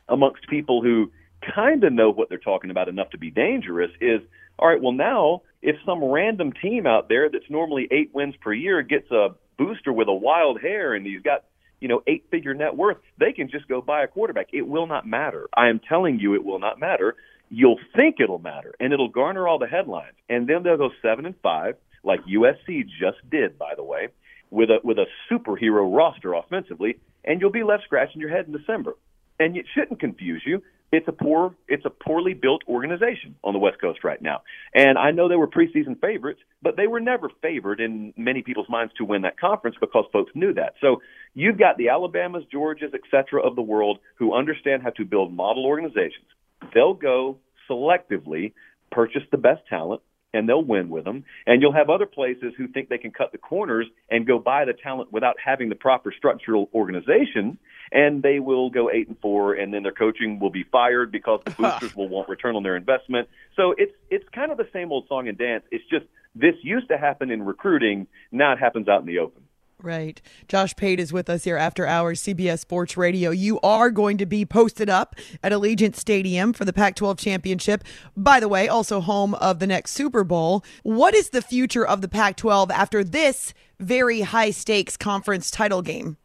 amongst 0.10 0.48
people 0.50 0.82
who 0.82 1.12
kind 1.56 1.84
of 1.84 1.94
know 1.94 2.12
what 2.12 2.30
they're 2.30 2.38
talking 2.38 2.70
about 2.70 2.90
enough 2.90 3.12
to 3.12 3.18
be 3.18 3.32
dangerous 3.32 3.92
is 4.02 4.22
all 4.60 4.68
right, 4.68 4.82
well, 4.82 4.92
now 4.92 5.42
if 5.62 5.76
some 5.86 6.04
random 6.04 6.52
team 6.52 6.86
out 6.86 7.10
there 7.10 7.30
that's 7.30 7.50
normally 7.50 7.88
eight 7.92 8.12
wins 8.14 8.36
per 8.42 8.54
year 8.54 8.82
gets 8.82 9.10
a 9.12 9.30
booster 9.58 9.92
with 9.92 10.08
a 10.08 10.14
wild 10.14 10.62
hair 10.62 10.94
and 10.94 11.06
he's 11.06 11.22
got 11.22 11.46
you 11.84 11.90
know, 11.90 12.02
eight 12.08 12.24
figure 12.32 12.54
net 12.54 12.78
worth, 12.78 12.96
they 13.20 13.34
can 13.34 13.50
just 13.50 13.68
go 13.68 13.82
buy 13.82 14.06
a 14.06 14.08
quarterback. 14.08 14.48
It 14.54 14.66
will 14.66 14.88
not 14.88 15.06
matter. 15.06 15.50
I 15.54 15.68
am 15.68 15.82
telling 15.88 16.18
you, 16.18 16.34
it 16.34 16.46
will 16.46 16.58
not 16.58 16.80
matter. 16.80 17.18
You'll 17.50 17.78
think 17.94 18.16
it'll 18.24 18.40
matter, 18.40 18.74
and 18.80 18.94
it'll 18.94 19.10
garner 19.10 19.50
all 19.50 19.60
the 19.60 19.68
headlines. 19.68 20.16
And 20.30 20.48
then 20.48 20.64
they'll 20.64 20.78
go 20.78 20.92
seven 21.02 21.26
and 21.26 21.36
five, 21.44 21.76
like 22.02 22.22
USC 22.22 22.86
just 23.02 23.18
did, 23.30 23.60
by 23.60 23.74
the 23.76 23.84
way, 23.84 24.08
with 24.50 24.70
a 24.70 24.78
with 24.82 24.98
a 24.98 25.08
superhero 25.30 25.94
roster 25.94 26.34
offensively, 26.34 27.00
and 27.26 27.42
you'll 27.42 27.52
be 27.52 27.64
left 27.64 27.84
scratching 27.84 28.22
your 28.22 28.30
head 28.30 28.46
in 28.46 28.54
December. 28.54 28.94
And 29.38 29.58
it 29.58 29.66
shouldn't 29.76 30.00
confuse 30.00 30.42
you 30.46 30.64
it's 30.94 31.08
a 31.08 31.12
poor 31.12 31.56
it's 31.68 31.86
a 31.86 31.90
poorly 31.90 32.36
built 32.36 32.62
organization 32.70 33.36
on 33.44 33.54
the 33.54 33.60
West 33.60 33.82
Coast 33.82 34.04
right 34.04 34.22
now. 34.22 34.44
And 34.76 34.98
I 34.98 35.10
know 35.10 35.28
they 35.28 35.36
were 35.36 35.48
preseason 35.48 36.00
favorites, 36.00 36.40
but 36.62 36.78
they 36.78 36.86
were 36.86 37.00
never 37.00 37.32
favored 37.42 37.82
in 37.82 38.14
many 38.16 38.44
people's 38.44 38.70
minds 38.70 38.94
to 39.00 39.04
win 39.04 39.24
that 39.24 39.40
conference 39.40 39.76
because 39.82 40.06
folks 40.14 40.32
knew 40.36 40.54
that. 40.54 40.76
So 40.82 41.02
you've 41.34 41.58
got 41.58 41.78
the 41.78 41.90
Alabamas, 41.90 42.44
Georgias, 42.54 42.94
et 42.94 43.02
cetera 43.10 43.42
of 43.42 43.56
the 43.56 43.62
world 43.64 43.98
who 44.16 44.36
understand 44.36 44.84
how 44.84 44.92
to 44.92 45.04
build 45.04 45.34
model 45.34 45.66
organizations. 45.66 46.28
They'll 46.76 46.94
go 46.94 47.40
selectively 47.68 48.54
purchase 48.92 49.24
the 49.32 49.38
best 49.38 49.62
talent 49.68 50.04
and 50.34 50.48
they'll 50.50 50.64
win 50.64 50.90
with 50.90 51.04
them. 51.04 51.24
And 51.46 51.62
you'll 51.62 51.74
have 51.74 51.90
other 51.90 52.06
places 52.06 52.54
who 52.58 52.68
think 52.68 52.90
they 52.90 52.98
can 52.98 53.12
cut 53.12 53.32
the 53.32 53.38
corners 53.38 53.88
and 54.10 54.26
go 54.26 54.40
buy 54.40 54.66
the 54.66 54.74
talent 54.74 55.12
without 55.12 55.36
having 55.44 55.70
the 55.70 55.76
proper 55.76 56.12
structural 56.12 56.70
organization 56.74 57.58
and 57.94 58.24
they 58.24 58.40
will 58.40 58.70
go 58.70 58.90
eight 58.90 59.08
and 59.08 59.18
four, 59.20 59.54
and 59.54 59.74
then 59.74 59.84
their 59.84 59.92
coaching 59.92 60.40
will 60.40 60.50
be 60.50 60.64
fired 60.64 61.12
because 61.12 61.42
the 61.46 61.52
boosters 61.58 61.96
will 61.96 62.10
want 62.10 62.28
return 62.28 62.56
on 62.56 62.64
their 62.64 62.76
investment. 62.76 63.30
So 63.56 63.74
it's 63.78 63.94
it's 64.10 64.28
kind 64.34 64.52
of 64.52 64.58
the 64.58 64.68
same 64.74 64.92
old 64.92 65.08
song 65.08 65.28
and 65.28 65.38
dance. 65.38 65.64
It's 65.72 65.86
just 65.90 66.06
this 66.36 66.56
used 66.64 66.90
to 66.90 66.98
happen 66.98 67.30
in 67.30 67.44
recruiting, 67.44 68.08
now 68.32 68.54
it 68.54 68.60
happens 68.60 68.88
out 68.88 69.02
in 69.02 69.06
the 69.06 69.20
open. 69.20 69.44
Right. 69.84 70.22
Josh 70.48 70.78
Pate 70.78 71.02
is 71.02 71.12
with 71.12 71.30
us 71.30 71.44
here 71.44 71.58
after 71.58 71.86
hours, 71.86 72.22
CBS 72.22 72.60
Sports 72.60 72.96
Radio. 72.96 73.32
You 73.32 73.60
are 73.60 73.92
going 73.92 74.18
to 74.18 74.26
be 74.26 74.46
posted 74.46 74.90
up 74.90 75.14
at 75.44 75.52
Allegiant 75.52 75.98
Stadium 75.98 76.54
for 76.54 76.64
the 76.64 76.72
Pac 76.72 76.96
12 76.96 77.18
championship. 77.18 77.84
By 78.16 78.40
the 78.40 78.48
way, 78.48 78.70
also 78.70 79.02
home 79.02 79.34
of 79.36 79.60
the 79.60 79.68
next 79.68 79.92
Super 79.92 80.24
Bowl. 80.24 80.64
What 80.84 81.14
is 81.14 81.32
the 81.32 81.42
future 81.42 81.86
of 81.86 82.00
the 82.00 82.08
Pac 82.08 82.38
12 82.38 82.72
after 82.72 83.04
this 83.04 83.54
very 83.78 84.22
high 84.22 84.52
stakes 84.52 84.96
conference 84.96 85.52
title 85.52 85.82
game? 85.82 86.16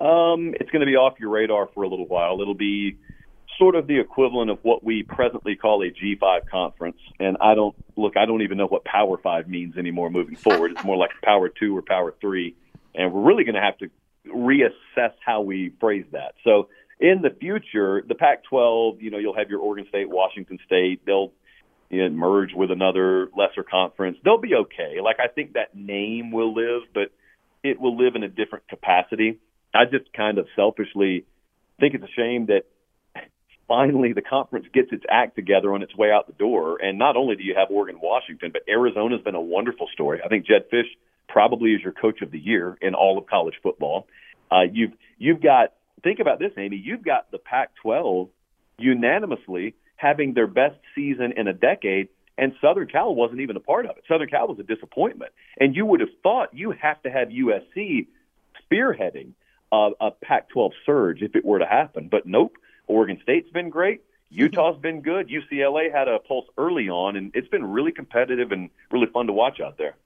Um, 0.00 0.54
it's 0.60 0.70
going 0.70 0.78
to 0.78 0.86
be 0.86 0.94
off 0.94 1.18
your 1.18 1.30
radar 1.30 1.68
for 1.74 1.82
a 1.82 1.88
little 1.88 2.06
while. 2.06 2.40
It'll 2.40 2.54
be 2.54 2.96
sort 3.60 3.76
of 3.76 3.86
the 3.86 4.00
equivalent 4.00 4.50
of 4.50 4.58
what 4.62 4.82
we 4.82 5.02
presently 5.02 5.54
call 5.54 5.82
a 5.82 5.90
G5 5.90 6.48
conference. 6.50 6.96
And 7.20 7.36
I 7.40 7.54
don't 7.54 7.76
look, 7.94 8.16
I 8.16 8.24
don't 8.24 8.42
even 8.42 8.56
know 8.58 8.66
what 8.66 8.84
Power 8.84 9.18
Five 9.18 9.46
means 9.48 9.76
anymore 9.76 10.10
moving 10.10 10.34
forward. 10.44 10.72
It's 10.72 10.84
more 10.84 10.96
like 10.96 11.10
Power 11.22 11.48
Two 11.48 11.76
or 11.76 11.82
Power 11.82 12.14
Three. 12.20 12.56
And 12.94 13.12
we're 13.12 13.22
really 13.22 13.44
going 13.44 13.54
to 13.54 13.60
have 13.60 13.78
to 13.78 13.90
reassess 14.26 15.12
how 15.24 15.42
we 15.42 15.72
phrase 15.78 16.06
that. 16.12 16.34
So 16.42 16.68
in 16.98 17.22
the 17.22 17.30
future, 17.30 18.02
the 18.06 18.14
Pac 18.14 18.44
12, 18.44 19.00
you 19.00 19.10
know, 19.10 19.18
you'll 19.18 19.36
have 19.36 19.48
your 19.48 19.60
Oregon 19.60 19.86
State, 19.88 20.08
Washington 20.08 20.58
State. 20.66 21.02
They'll 21.06 21.32
you 21.88 22.08
know, 22.08 22.14
merge 22.14 22.52
with 22.54 22.70
another 22.70 23.28
lesser 23.36 23.62
conference. 23.62 24.18
They'll 24.24 24.40
be 24.40 24.54
okay. 24.54 25.00
Like, 25.02 25.16
I 25.20 25.28
think 25.28 25.54
that 25.54 25.74
name 25.74 26.32
will 26.32 26.54
live, 26.54 26.82
but 26.92 27.12
it 27.62 27.80
will 27.80 27.96
live 27.96 28.16
in 28.16 28.22
a 28.22 28.28
different 28.28 28.68
capacity. 28.68 29.38
I 29.74 29.84
just 29.84 30.12
kind 30.12 30.38
of 30.38 30.46
selfishly 30.56 31.24
think 31.78 31.94
it's 31.94 32.04
a 32.04 32.14
shame 32.16 32.46
that 32.46 32.64
finally 33.70 34.12
the 34.12 34.20
conference 34.20 34.66
gets 34.74 34.88
its 34.90 35.04
act 35.08 35.36
together 35.36 35.72
on 35.72 35.80
its 35.80 35.94
way 35.94 36.10
out 36.10 36.26
the 36.26 36.32
door. 36.32 36.76
And 36.82 36.98
not 36.98 37.16
only 37.16 37.36
do 37.36 37.44
you 37.44 37.54
have 37.56 37.70
Oregon, 37.70 38.00
Washington, 38.02 38.50
but 38.52 38.62
Arizona's 38.68 39.22
been 39.22 39.36
a 39.36 39.40
wonderful 39.40 39.86
story. 39.92 40.18
I 40.24 40.28
think 40.28 40.44
Jedd 40.44 40.68
Fisch 40.72 40.90
probably 41.28 41.70
is 41.70 41.80
your 41.80 41.92
coach 41.92 42.20
of 42.20 42.32
the 42.32 42.38
year 42.38 42.76
in 42.82 42.96
all 42.96 43.16
of 43.16 43.26
college 43.28 43.54
football. 43.62 44.08
Uh, 44.50 44.62
you've 44.72 44.90
you've 45.18 45.40
got 45.40 45.74
think 46.02 46.18
about 46.18 46.40
this, 46.40 46.50
Amy. 46.58 46.82
You've 46.84 47.04
got 47.04 47.30
the 47.30 47.38
Pac-12 47.38 48.28
unanimously 48.78 49.76
having 49.94 50.34
their 50.34 50.48
best 50.48 50.76
season 50.96 51.34
in 51.36 51.46
a 51.46 51.52
decade, 51.52 52.08
and 52.36 52.52
Southern 52.60 52.88
Cal 52.88 53.14
wasn't 53.14 53.40
even 53.40 53.54
a 53.54 53.60
part 53.60 53.84
of 53.84 53.96
it. 53.96 54.02
Southern 54.08 54.28
Cal 54.28 54.48
was 54.48 54.58
a 54.58 54.64
disappointment, 54.64 55.30
and 55.60 55.76
you 55.76 55.86
would 55.86 56.00
have 56.00 56.08
thought 56.24 56.48
you 56.52 56.72
have 56.72 57.00
to 57.02 57.10
have 57.10 57.28
USC 57.28 58.08
spearheading 58.64 59.34
a, 59.72 59.90
a 60.00 60.10
Pac-12 60.10 60.70
surge 60.84 61.22
if 61.22 61.34
it 61.36 61.44
were 61.44 61.58
to 61.58 61.66
happen. 61.66 62.08
But 62.10 62.26
nope, 62.26 62.56
Oregon 62.86 63.18
State's 63.22 63.50
been 63.50 63.70
great. 63.70 64.00
Mm-hmm. 64.00 64.40
Utah's 64.40 64.78
been 64.80 65.00
good. 65.00 65.28
UCLA 65.28 65.92
had 65.92 66.08
a 66.08 66.18
pulse 66.18 66.46
early 66.58 66.88
on, 66.88 67.16
and 67.16 67.30
it's 67.34 67.48
been 67.48 67.64
really 67.64 67.92
competitive 67.92 68.52
and 68.52 68.70
really 68.90 69.08
fun 69.12 69.26
to 69.26 69.32
watch 69.32 69.60
out 69.60 69.78
there. 69.78 69.96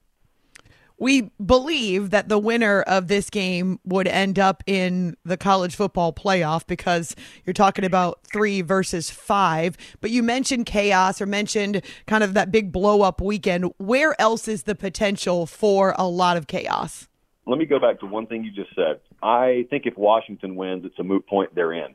We 0.96 1.32
believe 1.44 2.10
that 2.10 2.28
the 2.28 2.38
winner 2.38 2.82
of 2.82 3.08
this 3.08 3.28
game 3.28 3.80
would 3.84 4.06
end 4.06 4.38
up 4.38 4.62
in 4.64 5.16
the 5.24 5.36
college 5.36 5.74
football 5.74 6.12
playoff 6.12 6.66
because 6.68 7.16
you're 7.44 7.52
talking 7.52 7.84
about 7.84 8.20
three 8.32 8.62
versus 8.62 9.10
five. 9.10 9.76
But 10.00 10.12
you 10.12 10.22
mentioned 10.22 10.66
chaos 10.66 11.20
or 11.20 11.26
mentioned 11.26 11.82
kind 12.06 12.22
of 12.22 12.34
that 12.34 12.52
big 12.52 12.70
blow 12.70 13.02
up 13.02 13.20
weekend. 13.20 13.72
Where 13.78 14.18
else 14.20 14.46
is 14.46 14.62
the 14.62 14.76
potential 14.76 15.46
for 15.46 15.96
a 15.98 16.06
lot 16.06 16.36
of 16.36 16.46
chaos? 16.46 17.08
Let 17.46 17.58
me 17.58 17.66
go 17.66 17.78
back 17.78 18.00
to 18.00 18.06
one 18.06 18.26
thing 18.26 18.44
you 18.44 18.50
just 18.50 18.74
said. 18.74 19.00
I 19.22 19.66
think 19.70 19.86
if 19.86 19.96
Washington 19.96 20.56
wins, 20.56 20.84
it's 20.84 20.98
a 20.98 21.04
moot 21.04 21.26
point 21.26 21.54
they're 21.54 21.72
in. 21.72 21.94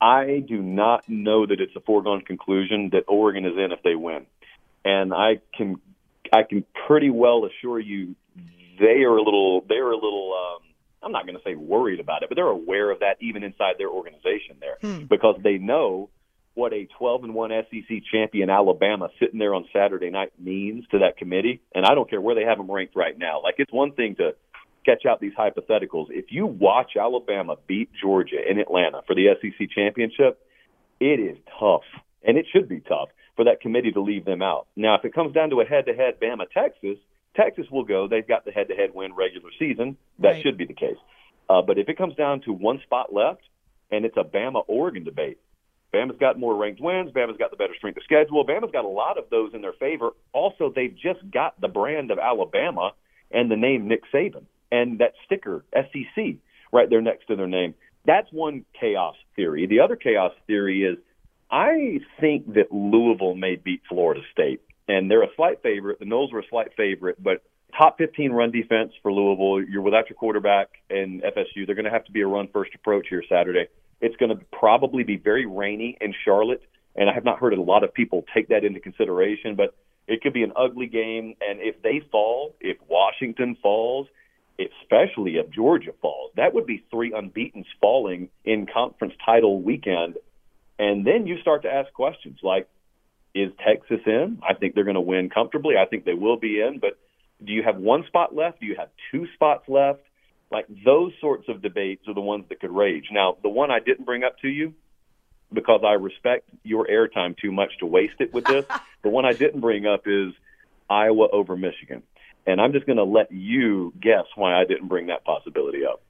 I 0.00 0.44
do 0.46 0.62
not 0.62 1.08
know 1.08 1.46
that 1.46 1.60
it's 1.60 1.74
a 1.76 1.80
foregone 1.80 2.22
conclusion 2.22 2.90
that 2.92 3.04
Oregon 3.08 3.44
is 3.44 3.56
in 3.56 3.72
if 3.72 3.82
they 3.82 3.94
win. 3.94 4.26
And 4.84 5.12
I 5.12 5.40
can 5.56 5.80
I 6.32 6.42
can 6.42 6.64
pretty 6.86 7.10
well 7.10 7.44
assure 7.46 7.80
you 7.80 8.14
they 8.78 9.02
are 9.02 9.16
a 9.16 9.22
little 9.22 9.64
they're 9.68 9.90
a 9.90 9.96
little 9.96 10.34
um 10.34 10.68
I'm 11.02 11.12
not 11.12 11.26
going 11.26 11.36
to 11.36 11.44
say 11.44 11.54
worried 11.54 12.00
about 12.00 12.22
it, 12.22 12.28
but 12.28 12.34
they're 12.36 12.46
aware 12.46 12.90
of 12.90 13.00
that 13.00 13.16
even 13.20 13.44
inside 13.44 13.74
their 13.78 13.88
organization 13.88 14.56
there 14.60 14.78
hmm. 14.80 15.04
because 15.04 15.36
they 15.42 15.58
know 15.58 16.10
what 16.54 16.72
a 16.72 16.88
12 16.98 17.24
and 17.24 17.34
1 17.34 17.50
SEC 17.70 17.98
champion 18.10 18.50
Alabama 18.50 19.08
sitting 19.20 19.38
there 19.38 19.54
on 19.54 19.64
Saturday 19.72 20.10
night 20.10 20.32
means 20.40 20.84
to 20.90 20.98
that 20.98 21.16
committee. 21.16 21.60
And 21.72 21.86
I 21.86 21.94
don't 21.94 22.10
care 22.10 22.20
where 22.20 22.34
they 22.34 22.42
have 22.42 22.58
them 22.58 22.68
ranked 22.68 22.96
right 22.96 23.16
now. 23.16 23.40
Like 23.42 23.54
it's 23.58 23.72
one 23.72 23.92
thing 23.92 24.16
to 24.16 24.34
sketch 24.88 25.06
out 25.06 25.20
these 25.20 25.34
hypotheticals. 25.38 26.06
If 26.10 26.26
you 26.30 26.46
watch 26.46 26.92
Alabama 26.98 27.56
beat 27.66 27.90
Georgia 28.00 28.38
in 28.48 28.58
Atlanta 28.58 29.02
for 29.06 29.14
the 29.14 29.28
SEC 29.40 29.68
championship, 29.74 30.40
it 31.00 31.20
is 31.20 31.36
tough, 31.58 31.82
and 32.26 32.36
it 32.36 32.46
should 32.52 32.68
be 32.68 32.80
tough 32.80 33.08
for 33.36 33.44
that 33.44 33.60
committee 33.60 33.92
to 33.92 34.00
leave 34.00 34.24
them 34.24 34.42
out. 34.42 34.66
Now, 34.76 34.96
if 34.96 35.04
it 35.04 35.14
comes 35.14 35.34
down 35.34 35.50
to 35.50 35.60
a 35.60 35.64
head-to-head 35.64 36.14
Bama 36.20 36.50
Texas, 36.52 36.98
Texas 37.36 37.66
will 37.70 37.84
go. 37.84 38.08
They've 38.08 38.26
got 38.26 38.44
the 38.44 38.50
head-to-head 38.50 38.90
win 38.94 39.14
regular 39.14 39.50
season. 39.58 39.96
That 40.18 40.28
right. 40.28 40.42
should 40.42 40.56
be 40.56 40.64
the 40.64 40.74
case. 40.74 40.96
Uh, 41.48 41.62
but 41.62 41.78
if 41.78 41.88
it 41.88 41.96
comes 41.96 42.16
down 42.16 42.40
to 42.42 42.52
one 42.52 42.80
spot 42.82 43.12
left, 43.12 43.42
and 43.90 44.04
it's 44.04 44.16
a 44.16 44.24
Bama 44.24 44.64
Oregon 44.66 45.04
debate, 45.04 45.38
Bama's 45.94 46.18
got 46.18 46.38
more 46.38 46.54
ranked 46.54 46.80
wins. 46.80 47.10
Bama's 47.12 47.38
got 47.38 47.50
the 47.50 47.56
better 47.56 47.74
strength 47.76 47.96
of 47.96 48.02
schedule. 48.02 48.44
Bama's 48.44 48.72
got 48.72 48.84
a 48.84 48.88
lot 48.88 49.18
of 49.18 49.24
those 49.30 49.52
in 49.54 49.62
their 49.62 49.72
favor. 49.72 50.10
Also, 50.32 50.72
they've 50.74 50.94
just 50.94 51.20
got 51.30 51.58
the 51.60 51.68
brand 51.68 52.10
of 52.10 52.18
Alabama 52.18 52.92
and 53.30 53.50
the 53.50 53.56
name 53.56 53.88
Nick 53.88 54.02
Saban 54.12 54.44
and 54.70 54.98
that 54.98 55.12
sticker 55.24 55.64
SEC 55.74 56.36
right 56.72 56.90
there 56.90 57.00
next 57.00 57.26
to 57.26 57.36
their 57.36 57.46
name. 57.46 57.74
That's 58.04 58.28
one 58.32 58.64
chaos 58.78 59.16
theory. 59.36 59.66
The 59.66 59.80
other 59.80 59.96
chaos 59.96 60.32
theory 60.46 60.84
is 60.84 60.98
I 61.50 62.00
think 62.20 62.54
that 62.54 62.72
Louisville 62.72 63.34
may 63.34 63.56
beat 63.56 63.82
Florida 63.88 64.20
State, 64.32 64.60
and 64.86 65.10
they're 65.10 65.22
a 65.22 65.34
slight 65.36 65.62
favorite. 65.62 65.98
The 65.98 66.04
Noles 66.04 66.32
are 66.32 66.40
a 66.40 66.48
slight 66.50 66.74
favorite, 66.76 67.22
but 67.22 67.42
top 67.76 67.98
15 67.98 68.32
run 68.32 68.50
defense 68.50 68.92
for 69.02 69.12
Louisville. 69.12 69.62
You're 69.68 69.82
without 69.82 70.08
your 70.08 70.16
quarterback 70.16 70.68
and 70.90 71.22
FSU. 71.22 71.66
They're 71.66 71.74
going 71.74 71.84
to 71.84 71.90
have 71.90 72.04
to 72.04 72.12
be 72.12 72.20
a 72.20 72.26
run 72.26 72.48
first 72.52 72.74
approach 72.74 73.06
here 73.08 73.22
Saturday. 73.28 73.68
It's 74.00 74.16
going 74.16 74.36
to 74.36 74.44
probably 74.52 75.02
be 75.04 75.16
very 75.16 75.46
rainy 75.46 75.96
in 76.00 76.14
Charlotte, 76.24 76.62
and 76.94 77.08
I 77.08 77.14
have 77.14 77.24
not 77.24 77.38
heard 77.38 77.52
a 77.52 77.60
lot 77.60 77.82
of 77.82 77.92
people 77.92 78.24
take 78.34 78.48
that 78.48 78.64
into 78.64 78.80
consideration, 78.80 79.54
but 79.54 79.74
it 80.06 80.22
could 80.22 80.32
be 80.32 80.42
an 80.42 80.52
ugly 80.56 80.86
game. 80.86 81.34
And 81.40 81.60
if 81.60 81.82
they 81.82 82.02
fall, 82.10 82.54
if 82.60 82.76
Washington 82.88 83.56
falls, 83.62 84.06
especially 84.58 85.36
if 85.36 85.50
Georgia 85.50 85.92
falls. 86.00 86.32
That 86.36 86.54
would 86.54 86.66
be 86.66 86.84
three 86.90 87.12
unbeaten's 87.12 87.66
falling 87.80 88.28
in 88.44 88.66
conference 88.66 89.14
title 89.24 89.60
weekend. 89.62 90.16
And 90.78 91.06
then 91.06 91.26
you 91.26 91.40
start 91.40 91.62
to 91.62 91.72
ask 91.72 91.92
questions 91.92 92.38
like, 92.42 92.68
is 93.34 93.52
Texas 93.64 94.00
in? 94.06 94.40
I 94.48 94.54
think 94.54 94.74
they're 94.74 94.84
going 94.84 94.94
to 94.94 95.00
win 95.00 95.30
comfortably. 95.30 95.76
I 95.76 95.86
think 95.86 96.04
they 96.04 96.14
will 96.14 96.38
be 96.38 96.60
in. 96.60 96.78
But 96.80 96.98
do 97.44 97.52
you 97.52 97.62
have 97.62 97.76
one 97.76 98.04
spot 98.06 98.34
left? 98.34 98.60
Do 98.60 98.66
you 98.66 98.76
have 98.76 98.88
two 99.12 99.26
spots 99.34 99.68
left? 99.68 100.00
Like 100.50 100.66
those 100.84 101.12
sorts 101.20 101.48
of 101.48 101.62
debates 101.62 102.08
are 102.08 102.14
the 102.14 102.20
ones 102.20 102.46
that 102.48 102.60
could 102.60 102.74
rage. 102.74 103.08
Now, 103.12 103.36
the 103.42 103.48
one 103.48 103.70
I 103.70 103.80
didn't 103.80 104.06
bring 104.06 104.24
up 104.24 104.38
to 104.40 104.48
you 104.48 104.74
because 105.52 105.82
I 105.86 105.92
respect 105.92 106.48
your 106.62 106.86
airtime 106.86 107.36
too 107.36 107.52
much 107.52 107.78
to 107.80 107.86
waste 107.86 108.16
it 108.18 108.32
with 108.32 108.44
this. 108.44 108.64
the 109.02 109.08
one 109.08 109.24
I 109.24 109.32
didn't 109.32 109.60
bring 109.60 109.86
up 109.86 110.02
is 110.06 110.32
Iowa 110.88 111.28
over 111.32 111.56
Michigan. 111.56 112.02
And 112.48 112.62
I'm 112.62 112.72
just 112.72 112.86
going 112.86 112.96
to 112.96 113.04
let 113.04 113.30
you 113.30 113.92
guess 114.00 114.24
why 114.34 114.58
I 114.58 114.64
didn't 114.64 114.88
bring 114.88 115.08
that 115.08 115.22
possibility 115.22 115.84
up. 115.84 116.00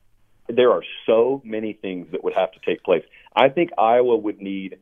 There 0.48 0.70
are 0.70 0.84
so 1.04 1.42
many 1.44 1.72
things 1.72 2.06
that 2.12 2.22
would 2.22 2.32
have 2.34 2.52
to 2.52 2.60
take 2.64 2.84
place. 2.84 3.02
I 3.34 3.48
think 3.48 3.70
Iowa 3.76 4.16
would 4.16 4.40
need 4.40 4.78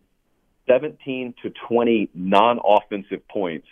17 0.69 1.33
to 1.43 1.53
20 1.67 2.11
non 2.15 2.61
offensive 2.63 3.27
points 3.29 3.67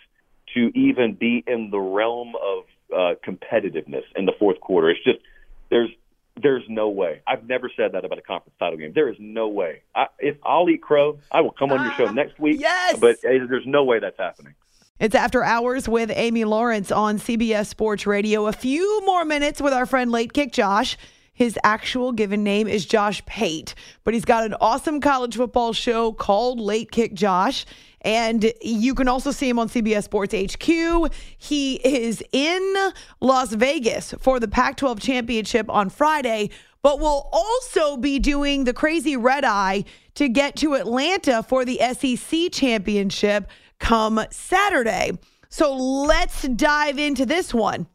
to 0.55 0.71
even 0.73 1.13
be 1.13 1.43
in 1.45 1.69
the 1.69 1.77
realm 1.77 2.33
of 2.35 2.63
uh, 2.91 3.15
competitiveness 3.23 4.03
in 4.15 4.25
the 4.25 4.33
fourth 4.39 4.59
quarter. 4.59 4.89
It's 4.89 5.03
just, 5.03 5.19
there's, 5.69 5.91
There's 6.41 6.63
no 6.67 6.89
way. 6.89 7.21
I've 7.27 7.47
never 7.47 7.69
said 7.77 7.91
that 7.91 8.03
about 8.03 8.17
a 8.17 8.23
conference 8.23 8.55
title 8.57 8.79
game. 8.79 8.93
There 8.95 9.09
is 9.09 9.17
no 9.19 9.47
way. 9.47 9.83
I, 9.93 10.07
if 10.17 10.37
I'll 10.43 10.67
eat 10.71 10.81
crow, 10.81 11.19
I 11.31 11.41
will 11.41 11.51
come 11.51 11.71
on 11.71 11.83
your 11.85 11.93
show 11.93 12.11
next 12.21 12.39
week. 12.39 12.59
Yes. 12.59 12.97
But 12.99 13.17
uh, 13.17 13.45
there's 13.47 13.67
no 13.67 13.83
way 13.83 13.99
that's 13.99 14.17
happening. 14.17 14.55
It's 14.97 15.13
After 15.13 15.43
Hours 15.43 15.89
with 15.89 16.09
Amy 16.15 16.45
Lawrence 16.45 16.89
on 16.89 17.19
CBS 17.19 17.65
Sports 17.65 18.07
Radio. 18.07 18.47
A 18.47 18.53
few 18.53 19.05
more 19.05 19.25
minutes 19.25 19.61
with 19.61 19.73
our 19.73 19.85
friend 19.85 20.09
Late 20.09 20.31
Kick 20.31 20.53
Josh. 20.53 20.95
His 21.33 21.59
actual 21.65 22.13
given 22.13 22.45
name 22.45 22.69
is 22.69 22.85
Josh 22.85 23.21
Pate, 23.25 23.75
but 24.05 24.13
he's 24.13 24.23
got 24.23 24.45
an 24.45 24.53
awesome 24.61 25.01
college 25.01 25.35
football 25.35 25.73
show 25.73 26.13
called 26.13 26.61
Late 26.61 26.91
Kick 26.91 27.13
Josh. 27.13 27.65
And 28.03 28.53
you 28.61 28.95
can 28.95 29.09
also 29.09 29.31
see 29.31 29.49
him 29.49 29.59
on 29.59 29.67
CBS 29.67 30.03
Sports 30.03 30.33
HQ. 30.33 31.11
He 31.37 31.75
is 31.83 32.23
in 32.31 32.75
Las 33.19 33.51
Vegas 33.51 34.13
for 34.21 34.39
the 34.39 34.47
Pac 34.47 34.77
12 34.77 35.01
championship 35.01 35.69
on 35.69 35.89
Friday, 35.89 36.51
but 36.81 37.01
will 37.01 37.27
also 37.33 37.97
be 37.97 38.17
doing 38.17 38.63
the 38.63 38.73
crazy 38.73 39.17
red 39.17 39.43
eye 39.43 39.83
to 40.13 40.29
get 40.29 40.55
to 40.55 40.75
Atlanta 40.75 41.43
for 41.43 41.65
the 41.65 41.81
SEC 41.93 42.53
championship 42.53 43.49
come 43.79 44.19
Saturday. 44.31 45.11
So 45.49 45.75
let's 45.75 46.47
dive 46.47 46.97
into 46.97 47.25
this 47.25 47.53
one. 47.53 47.87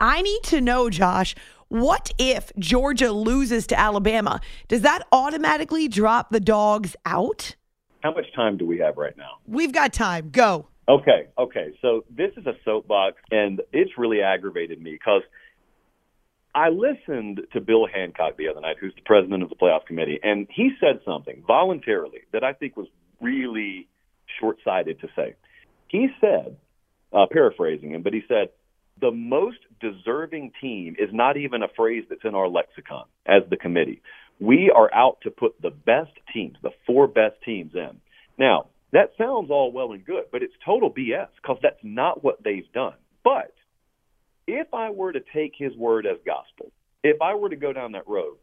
I 0.00 0.22
need 0.22 0.42
to 0.44 0.60
know, 0.60 0.90
Josh, 0.90 1.34
what 1.68 2.10
if 2.18 2.52
Georgia 2.58 3.12
loses 3.12 3.66
to 3.68 3.78
Alabama? 3.78 4.40
Does 4.68 4.82
that 4.82 5.06
automatically 5.12 5.88
drop 5.88 6.30
the 6.30 6.40
dogs 6.40 6.94
out? 7.06 7.56
How 8.02 8.12
much 8.12 8.26
time 8.34 8.56
do 8.56 8.66
we 8.66 8.78
have 8.78 8.96
right 8.96 9.16
now? 9.16 9.38
We've 9.46 9.72
got 9.72 9.92
time. 9.92 10.30
Go. 10.30 10.68
Okay, 10.88 11.28
okay. 11.38 11.76
So 11.80 12.04
this 12.10 12.30
is 12.36 12.46
a 12.46 12.52
soapbox, 12.64 13.16
and 13.30 13.62
it's 13.72 13.92
really 13.96 14.20
aggravated 14.20 14.80
me 14.80 14.92
because 14.92 15.22
I 16.54 16.68
listened 16.68 17.40
to 17.52 17.60
Bill 17.60 17.86
Hancock 17.92 18.36
the 18.36 18.48
other 18.48 18.60
night, 18.60 18.76
who's 18.78 18.94
the 18.94 19.02
president 19.06 19.42
of 19.42 19.48
the 19.48 19.56
playoff 19.56 19.86
committee, 19.86 20.20
and 20.22 20.46
he 20.54 20.72
said 20.78 21.00
something 21.04 21.42
voluntarily 21.46 22.20
that 22.32 22.44
I 22.44 22.52
think 22.52 22.76
was 22.76 22.86
really 23.20 23.88
short 24.40 24.58
sighted 24.64 25.00
to 25.00 25.08
say. 25.16 25.34
He 25.88 26.08
said, 26.20 26.56
uh, 27.12 27.26
paraphrasing 27.30 27.92
him, 27.92 28.02
but 28.02 28.12
he 28.12 28.22
said, 28.28 28.48
the 29.00 29.10
most 29.10 29.58
deserving 29.80 30.52
team 30.60 30.96
is 30.98 31.10
not 31.12 31.36
even 31.36 31.62
a 31.62 31.68
phrase 31.76 32.04
that's 32.08 32.24
in 32.24 32.34
our 32.34 32.48
lexicon 32.48 33.06
as 33.26 33.42
the 33.50 33.56
committee. 33.56 34.02
We 34.40 34.72
are 34.74 34.92
out 34.92 35.18
to 35.22 35.30
put 35.30 35.60
the 35.60 35.70
best 35.70 36.12
teams, 36.32 36.56
the 36.62 36.70
four 36.86 37.06
best 37.06 37.36
teams 37.44 37.72
in. 37.74 38.00
Now, 38.38 38.66
that 38.92 39.10
sounds 39.18 39.50
all 39.50 39.72
well 39.72 39.92
and 39.92 40.04
good, 40.04 40.24
but 40.30 40.42
it's 40.42 40.54
total 40.64 40.90
BS 40.90 41.28
because 41.40 41.58
that's 41.62 41.80
not 41.82 42.22
what 42.22 42.42
they've 42.44 42.70
done. 42.72 42.94
But 43.24 43.52
if 44.46 44.72
I 44.72 44.90
were 44.90 45.12
to 45.12 45.20
take 45.34 45.54
his 45.56 45.74
word 45.76 46.06
as 46.06 46.18
gospel, 46.24 46.70
if 47.02 47.20
I 47.20 47.34
were 47.34 47.48
to 47.48 47.56
go 47.56 47.72
down 47.72 47.92
that 47.92 48.08
road, 48.08 48.36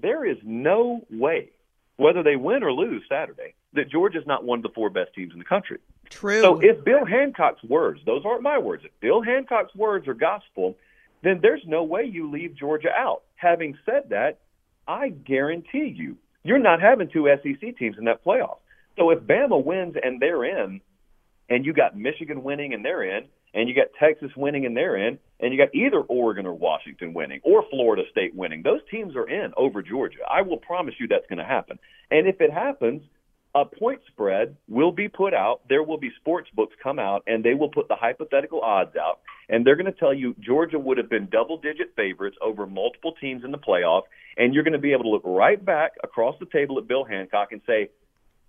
there 0.00 0.24
is 0.28 0.36
no 0.44 1.00
way, 1.10 1.50
whether 1.96 2.22
they 2.22 2.36
win 2.36 2.62
or 2.62 2.72
lose 2.72 3.02
Saturday, 3.08 3.54
that 3.74 3.90
Georgia's 3.90 4.26
not 4.26 4.44
one 4.44 4.60
of 4.60 4.62
the 4.62 4.70
four 4.74 4.90
best 4.90 5.14
teams 5.14 5.32
in 5.32 5.38
the 5.38 5.44
country. 5.44 5.78
True. 6.10 6.40
So 6.40 6.60
if 6.60 6.84
Bill 6.84 7.04
Hancock's 7.04 7.62
words, 7.64 8.00
those 8.06 8.24
aren't 8.24 8.42
my 8.42 8.58
words, 8.58 8.84
if 8.84 8.92
Bill 9.00 9.22
Hancock's 9.22 9.74
words 9.74 10.08
are 10.08 10.14
gospel, 10.14 10.76
then 11.22 11.40
there's 11.42 11.62
no 11.66 11.82
way 11.82 12.04
you 12.04 12.30
leave 12.30 12.54
Georgia 12.54 12.90
out. 12.96 13.22
Having 13.36 13.78
said 13.84 14.10
that, 14.10 14.40
I 14.86 15.08
guarantee 15.08 15.94
you, 15.96 16.16
you're 16.42 16.58
not 16.58 16.80
having 16.80 17.08
two 17.08 17.28
SEC 17.42 17.76
teams 17.78 17.96
in 17.98 18.04
that 18.04 18.24
playoff. 18.24 18.58
So 18.96 19.10
if 19.10 19.20
Bama 19.20 19.62
wins 19.62 19.96
and 20.02 20.20
they're 20.20 20.44
in, 20.44 20.80
and 21.48 21.64
you 21.64 21.72
got 21.72 21.96
Michigan 21.96 22.42
winning 22.42 22.74
and 22.74 22.84
they're 22.84 23.02
in, 23.02 23.26
and 23.54 23.68
you 23.68 23.74
got 23.74 23.86
Texas 23.98 24.30
winning 24.36 24.66
and 24.66 24.76
they're 24.76 24.96
in, 24.96 25.18
and 25.40 25.52
you 25.52 25.58
got 25.58 25.74
either 25.74 26.00
Oregon 26.00 26.46
or 26.46 26.54
Washington 26.54 27.14
winning 27.14 27.40
or 27.44 27.64
Florida 27.70 28.02
State 28.10 28.34
winning, 28.34 28.62
those 28.62 28.80
teams 28.90 29.16
are 29.16 29.28
in 29.28 29.52
over 29.56 29.82
Georgia. 29.82 30.18
I 30.30 30.42
will 30.42 30.58
promise 30.58 30.94
you 30.98 31.08
that's 31.08 31.26
going 31.28 31.38
to 31.38 31.44
happen. 31.44 31.78
And 32.10 32.26
if 32.26 32.40
it 32.40 32.52
happens, 32.52 33.02
a 33.54 33.64
point 33.64 34.00
spread 34.08 34.56
will 34.68 34.92
be 34.92 35.08
put 35.08 35.32
out. 35.32 35.60
There 35.68 35.82
will 35.82 35.98
be 35.98 36.10
sports 36.20 36.48
books 36.54 36.74
come 36.82 36.98
out, 36.98 37.22
and 37.26 37.44
they 37.44 37.54
will 37.54 37.68
put 37.68 37.88
the 37.88 37.96
hypothetical 37.96 38.60
odds 38.60 38.96
out. 38.96 39.20
And 39.48 39.64
they're 39.64 39.76
going 39.76 39.92
to 39.92 39.98
tell 39.98 40.12
you 40.12 40.34
Georgia 40.40 40.78
would 40.78 40.98
have 40.98 41.08
been 41.08 41.28
double 41.30 41.58
digit 41.58 41.94
favorites 41.94 42.36
over 42.42 42.66
multiple 42.66 43.14
teams 43.20 43.44
in 43.44 43.52
the 43.52 43.58
playoff. 43.58 44.02
And 44.36 44.54
you're 44.54 44.64
going 44.64 44.72
to 44.72 44.78
be 44.78 44.92
able 44.92 45.04
to 45.04 45.10
look 45.10 45.22
right 45.24 45.62
back 45.62 45.92
across 46.02 46.34
the 46.40 46.46
table 46.46 46.78
at 46.78 46.88
Bill 46.88 47.04
Hancock 47.04 47.52
and 47.52 47.60
say, 47.66 47.90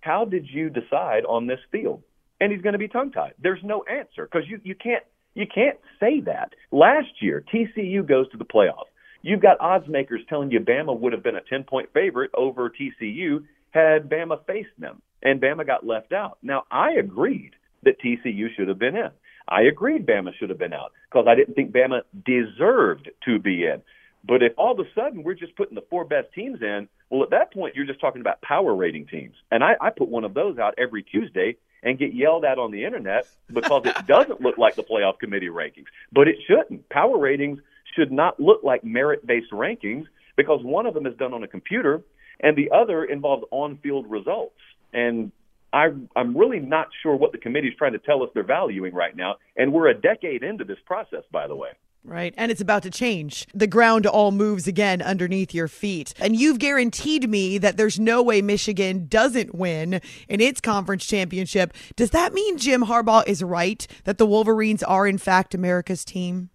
How 0.00 0.24
did 0.24 0.46
you 0.50 0.70
decide 0.70 1.24
on 1.28 1.46
this 1.46 1.60
field? 1.70 2.02
And 2.40 2.52
he's 2.52 2.62
going 2.62 2.72
to 2.72 2.78
be 2.78 2.88
tongue 2.88 3.12
tied. 3.12 3.34
There's 3.40 3.62
no 3.62 3.84
answer 3.84 4.28
because 4.30 4.48
you, 4.48 4.60
you 4.64 4.74
can't 4.74 5.04
you 5.34 5.46
can't 5.46 5.78
say 6.00 6.20
that. 6.22 6.54
Last 6.72 7.20
year, 7.20 7.44
TCU 7.54 8.08
goes 8.08 8.28
to 8.30 8.38
the 8.38 8.44
playoff. 8.44 8.86
You've 9.22 9.42
got 9.42 9.60
odds 9.60 9.86
makers 9.86 10.22
telling 10.28 10.50
you 10.50 10.60
Bama 10.60 10.98
would 10.98 11.12
have 11.12 11.22
been 11.22 11.36
a 11.36 11.42
10 11.42 11.64
point 11.64 11.90
favorite 11.92 12.30
over 12.34 12.70
TCU 12.70 13.44
had 13.70 14.08
Bama 14.08 14.38
faced 14.46 14.78
them, 14.78 15.02
and 15.22 15.40
Bama 15.40 15.66
got 15.66 15.86
left 15.86 16.12
out. 16.12 16.38
Now, 16.42 16.64
I 16.70 16.92
agreed 16.92 17.52
that 17.82 18.00
TCU 18.00 18.54
should 18.56 18.68
have 18.68 18.78
been 18.78 18.96
in. 18.96 19.10
I 19.48 19.62
agreed 19.62 20.06
Bama 20.06 20.34
should 20.38 20.50
have 20.50 20.58
been 20.58 20.72
out 20.72 20.92
because 21.10 21.26
I 21.28 21.34
didn't 21.34 21.54
think 21.54 21.72
Bama 21.72 22.02
deserved 22.24 23.10
to 23.24 23.38
be 23.38 23.64
in. 23.64 23.82
But 24.26 24.42
if 24.42 24.52
all 24.56 24.72
of 24.72 24.80
a 24.80 24.90
sudden 24.94 25.22
we're 25.22 25.34
just 25.34 25.54
putting 25.56 25.76
the 25.76 25.84
four 25.88 26.04
best 26.04 26.32
teams 26.34 26.60
in, 26.60 26.88
well, 27.10 27.22
at 27.22 27.30
that 27.30 27.52
point 27.52 27.76
you're 27.76 27.86
just 27.86 28.00
talking 28.00 28.20
about 28.20 28.42
power 28.42 28.74
rating 28.74 29.06
teams. 29.06 29.36
And 29.50 29.62
I, 29.62 29.76
I 29.80 29.90
put 29.90 30.08
one 30.08 30.24
of 30.24 30.34
those 30.34 30.58
out 30.58 30.74
every 30.78 31.04
Tuesday 31.04 31.56
and 31.82 31.98
get 31.98 32.12
yelled 32.12 32.44
at 32.44 32.58
on 32.58 32.72
the 32.72 32.84
internet 32.84 33.28
because 33.52 33.82
it 33.86 33.94
doesn't 34.08 34.40
look 34.40 34.58
like 34.58 34.74
the 34.74 34.82
playoff 34.82 35.20
committee 35.20 35.48
rankings. 35.48 35.86
But 36.12 36.26
it 36.26 36.36
shouldn't. 36.48 36.88
Power 36.88 37.16
ratings 37.16 37.60
should 37.94 38.10
not 38.10 38.40
look 38.40 38.64
like 38.64 38.82
merit 38.82 39.24
based 39.24 39.52
rankings 39.52 40.06
because 40.36 40.60
one 40.62 40.86
of 40.86 40.94
them 40.94 41.06
is 41.06 41.16
done 41.16 41.32
on 41.32 41.44
a 41.44 41.48
computer 41.48 42.02
and 42.40 42.56
the 42.56 42.70
other 42.74 43.04
involves 43.04 43.44
on-field 43.50 44.10
results. 44.10 44.56
And 44.92 45.32
I, 45.72 45.88
I'm 46.14 46.36
really 46.36 46.60
not 46.60 46.88
sure 47.02 47.16
what 47.16 47.32
the 47.32 47.38
committee 47.38 47.68
is 47.68 47.74
trying 47.76 47.92
to 47.92 47.98
tell 47.98 48.22
us 48.22 48.30
they're 48.34 48.42
valuing 48.42 48.94
right 48.94 49.14
now. 49.14 49.36
And 49.56 49.72
we're 49.72 49.88
a 49.88 49.94
decade 49.94 50.42
into 50.42 50.64
this 50.64 50.78
process, 50.86 51.22
by 51.30 51.46
the 51.48 51.56
way. 51.56 51.70
Right. 52.06 52.32
And 52.36 52.52
it's 52.52 52.60
about 52.60 52.84
to 52.84 52.90
change. 52.90 53.48
The 53.52 53.66
ground 53.66 54.06
all 54.06 54.30
moves 54.30 54.68
again 54.68 55.02
underneath 55.02 55.52
your 55.52 55.66
feet. 55.66 56.14
And 56.20 56.36
you've 56.36 56.60
guaranteed 56.60 57.28
me 57.28 57.58
that 57.58 57.76
there's 57.76 57.98
no 57.98 58.22
way 58.22 58.40
Michigan 58.40 59.06
doesn't 59.08 59.56
win 59.56 60.00
in 60.28 60.40
its 60.40 60.60
conference 60.60 61.04
championship. 61.04 61.74
Does 61.96 62.10
that 62.10 62.32
mean 62.32 62.58
Jim 62.58 62.84
Harbaugh 62.84 63.26
is 63.26 63.42
right 63.42 63.84
that 64.04 64.18
the 64.18 64.26
Wolverines 64.26 64.84
are, 64.84 65.06
in 65.08 65.18
fact, 65.18 65.52
America's 65.52 66.04
team? 66.04 66.50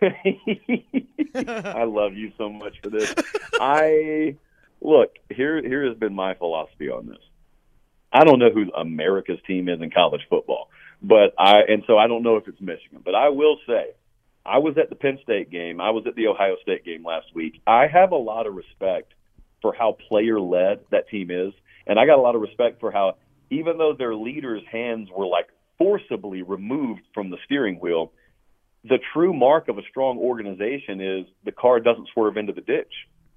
I 0.02 1.84
love 1.84 2.14
you 2.14 2.32
so 2.38 2.48
much 2.48 2.80
for 2.82 2.90
this. 2.90 3.12
I 3.54 4.36
look, 4.80 5.16
here 5.28 5.60
here 5.60 5.86
has 5.86 5.98
been 5.98 6.14
my 6.14 6.34
philosophy 6.34 6.88
on 6.88 7.06
this. 7.06 7.18
I 8.12 8.24
don't 8.24 8.38
know 8.38 8.50
who 8.50 8.72
America's 8.72 9.38
team 9.46 9.68
is 9.68 9.80
in 9.80 9.90
college 9.90 10.22
football, 10.28 10.68
but 11.02 11.34
I 11.38 11.60
and 11.68 11.84
so 11.86 11.96
I 11.96 12.08
don't 12.08 12.22
know 12.22 12.36
if 12.36 12.48
it's 12.48 12.60
Michigan, 12.60 13.02
but 13.04 13.14
I 13.14 13.28
will 13.28 13.58
say 13.66 13.92
I 14.44 14.58
was 14.58 14.76
at 14.78 14.88
the 14.90 14.96
Penn 14.96 15.18
State 15.22 15.50
game, 15.50 15.80
I 15.80 15.90
was 15.90 16.04
at 16.06 16.14
the 16.14 16.26
Ohio 16.26 16.56
State 16.62 16.84
game 16.84 17.04
last 17.04 17.26
week. 17.34 17.60
I 17.66 17.86
have 17.86 18.12
a 18.12 18.16
lot 18.16 18.46
of 18.46 18.54
respect 18.54 19.12
for 19.62 19.74
how 19.74 19.96
player 20.08 20.40
led 20.40 20.80
that 20.90 21.08
team 21.08 21.30
is, 21.30 21.52
and 21.86 21.98
I 21.98 22.06
got 22.06 22.18
a 22.18 22.22
lot 22.22 22.34
of 22.34 22.40
respect 22.40 22.80
for 22.80 22.90
how 22.90 23.16
even 23.50 23.78
though 23.78 23.94
their 23.96 24.14
leaders' 24.14 24.62
hands 24.70 25.08
were 25.14 25.26
like 25.26 25.48
forcibly 25.78 26.42
removed 26.42 27.02
from 27.14 27.30
the 27.30 27.38
steering 27.44 27.76
wheel, 27.76 28.12
the 28.84 28.98
true 29.12 29.32
mark 29.32 29.68
of 29.68 29.78
a 29.78 29.82
strong 29.90 30.18
organization 30.18 31.00
is 31.00 31.26
the 31.44 31.52
car 31.52 31.80
doesn't 31.80 32.08
swerve 32.12 32.36
into 32.36 32.52
the 32.52 32.60
ditch. 32.60 32.92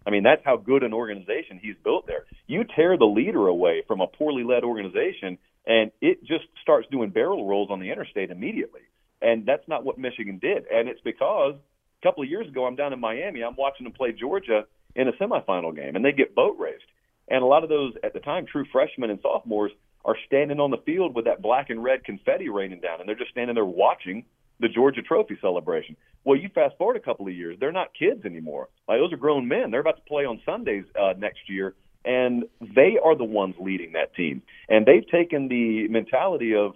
I 0.05 0.09
mean, 0.09 0.23
that's 0.23 0.41
how 0.43 0.57
good 0.57 0.83
an 0.83 0.93
organization 0.93 1.59
he's 1.61 1.75
built 1.83 2.07
there. 2.07 2.25
You 2.47 2.63
tear 2.75 2.97
the 2.97 3.05
leader 3.05 3.47
away 3.47 3.83
from 3.87 4.01
a 4.01 4.07
poorly 4.07 4.43
led 4.43 4.63
organization, 4.63 5.37
and 5.65 5.91
it 6.01 6.23
just 6.23 6.45
starts 6.61 6.87
doing 6.91 7.09
barrel 7.09 7.47
rolls 7.47 7.69
on 7.71 7.79
the 7.79 7.91
interstate 7.91 8.29
immediately. 8.29 8.81
And 9.21 9.45
that's 9.45 9.67
not 9.67 9.85
what 9.85 9.97
Michigan 9.97 10.39
did. 10.39 10.65
And 10.71 10.89
it's 10.89 10.99
because 11.01 11.55
a 11.55 12.05
couple 12.05 12.23
of 12.23 12.29
years 12.29 12.47
ago, 12.47 12.65
I'm 12.65 12.75
down 12.75 12.91
in 12.91 12.99
Miami. 12.99 13.41
I'm 13.41 13.55
watching 13.55 13.85
them 13.85 13.93
play 13.93 14.11
Georgia 14.11 14.65
in 14.95 15.07
a 15.07 15.13
semifinal 15.13 15.75
game, 15.75 15.95
and 15.95 16.03
they 16.03 16.11
get 16.11 16.35
boat 16.35 16.57
raced. 16.59 16.83
And 17.29 17.41
a 17.41 17.45
lot 17.47 17.63
of 17.63 17.69
those, 17.69 17.93
at 18.03 18.13
the 18.13 18.19
time, 18.19 18.45
true 18.45 18.65
freshmen 18.71 19.09
and 19.09 19.19
sophomores 19.21 19.71
are 20.03 20.17
standing 20.27 20.59
on 20.59 20.71
the 20.71 20.77
field 20.85 21.15
with 21.15 21.25
that 21.25 21.41
black 21.41 21.69
and 21.69 21.81
red 21.81 22.03
confetti 22.03 22.49
raining 22.49 22.81
down, 22.81 22.99
and 22.99 23.07
they're 23.07 23.15
just 23.15 23.31
standing 23.31 23.55
there 23.55 23.65
watching 23.65 24.25
the 24.63 24.69
Georgia 24.69 25.02
Trophy 25.02 25.38
celebration. 25.41 25.95
Well, 26.23 26.39
you 26.39 26.49
fast 26.56 26.78
forward 26.78 26.95
a 26.95 27.02
couple 27.02 27.28
of 27.28 27.34
years, 27.34 27.58
they're 27.60 27.73
not 27.73 27.89
kids 27.93 28.26
anymore. 28.26 28.69
Like 28.88 28.99
those 28.99 29.12
are 29.12 29.17
grown 29.17 29.47
men. 29.47 29.69
They're 29.69 29.82
about 29.82 29.97
to 29.97 30.04
play 30.04 30.23
on 30.23 30.41
Sundays 30.45 30.86
uh, 30.99 31.13
next 31.17 31.49
year, 31.49 31.76
and 32.06 32.45
they 32.62 32.97
are 33.04 33.15
the 33.15 33.26
ones 33.26 33.56
leading 33.60 33.91
that 33.91 34.15
team. 34.15 34.41
And 34.69 34.86
they've 34.86 35.08
taken 35.08 35.49
the 35.49 35.89
mentality 35.89 36.56
of 36.56 36.73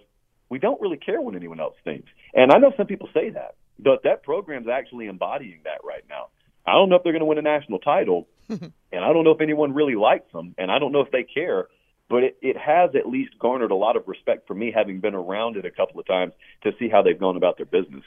we 0.50 0.58
don't 0.58 0.80
really 0.80 0.98
care 0.98 1.20
what 1.20 1.34
anyone 1.34 1.60
else 1.60 1.76
thinks. 1.82 2.08
And 2.34 2.52
I 2.52 2.58
know 2.58 2.72
some 2.76 2.86
people 2.86 3.08
say 3.14 3.30
that, 3.30 3.54
but 3.78 4.02
that 4.04 4.22
program's 4.22 4.68
actually 4.68 5.06
embodying 5.06 5.60
that 5.64 5.80
right 5.82 6.04
now. 6.08 6.28
I 6.66 6.72
don't 6.72 6.90
know 6.90 6.96
if 6.96 7.02
they're 7.02 7.12
going 7.12 7.20
to 7.20 7.26
win 7.26 7.38
a 7.38 7.42
national 7.42 7.78
title, 7.78 8.28
and 8.48 8.70
I 8.92 9.12
don't 9.14 9.24
know 9.24 9.30
if 9.30 9.40
anyone 9.40 9.72
really 9.72 9.94
likes 9.94 10.30
them, 10.32 10.54
and 10.58 10.70
I 10.70 10.78
don't 10.78 10.92
know 10.92 11.00
if 11.00 11.10
they 11.10 11.22
care 11.22 11.68
but 12.08 12.24
it, 12.24 12.38
it 12.40 12.56
has 12.56 12.90
at 12.94 13.06
least 13.06 13.38
garnered 13.38 13.70
a 13.70 13.74
lot 13.74 13.96
of 13.96 14.06
respect 14.06 14.46
for 14.46 14.54
me 14.54 14.72
having 14.74 15.00
been 15.00 15.14
around 15.14 15.56
it 15.56 15.64
a 15.64 15.70
couple 15.70 16.00
of 16.00 16.06
times 16.06 16.32
to 16.62 16.72
see 16.78 16.88
how 16.88 17.02
they've 17.02 17.18
gone 17.18 17.36
about 17.36 17.56
their 17.56 17.66
business. 17.66 18.04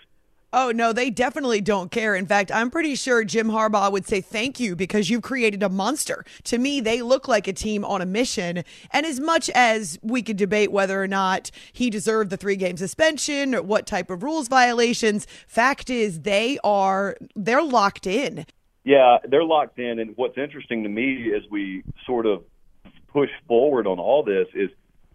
Oh, 0.54 0.72
no, 0.72 0.92
they 0.92 1.10
definitely 1.10 1.62
don't 1.62 1.92
care. 1.92 2.14
In 2.14 2.26
fact, 2.26 2.52
I'm 2.52 2.70
pretty 2.70 2.96
sure 2.96 3.24
Jim 3.24 3.48
Harbaugh 3.48 3.90
would 3.90 4.06
say 4.06 4.20
thank 4.20 4.60
you 4.60 4.76
because 4.76 5.10
you've 5.10 5.22
created 5.22 5.64
a 5.64 5.70
monster. 5.70 6.26
To 6.46 6.58
me, 6.58 6.82
they 6.82 7.02
look 7.02 7.30
like 7.30 7.48
a 7.48 7.54
team 7.54 7.86
on 7.86 8.02
a 8.02 8.06
mission. 8.06 8.66
And 8.92 9.06
as 9.06 9.22
much 9.22 9.50
as 9.52 9.98
we 10.02 10.22
could 10.22 10.36
debate 10.36 10.70
whether 10.70 11.02
or 11.02 11.08
not 11.08 11.52
he 11.72 11.90
deserved 11.90 12.32
the 12.32 12.38
three 12.38 12.58
game 12.58 12.76
suspension 12.76 13.56
or 13.56 13.62
what 13.62 13.86
type 13.86 14.10
of 14.10 14.24
rules 14.24 14.50
violations, 14.50 15.26
fact 15.48 15.90
is 15.90 16.22
they 16.22 16.60
are 16.66 17.16
they're 17.34 17.64
locked 17.64 18.06
in. 18.06 18.46
Yeah, 18.84 19.20
they're 19.24 19.46
locked 19.46 19.80
in. 19.80 20.00
And 20.00 20.18
what's 20.18 20.38
interesting 20.38 20.84
to 20.84 20.90
me 20.90 21.32
as 21.34 21.44
we 21.50 21.84
sort 22.06 22.26
of 22.26 22.44
push 23.14 23.30
forward 23.48 23.88
on 23.88 24.00
all 24.00 24.24
this 24.24 24.48
is 24.54 24.70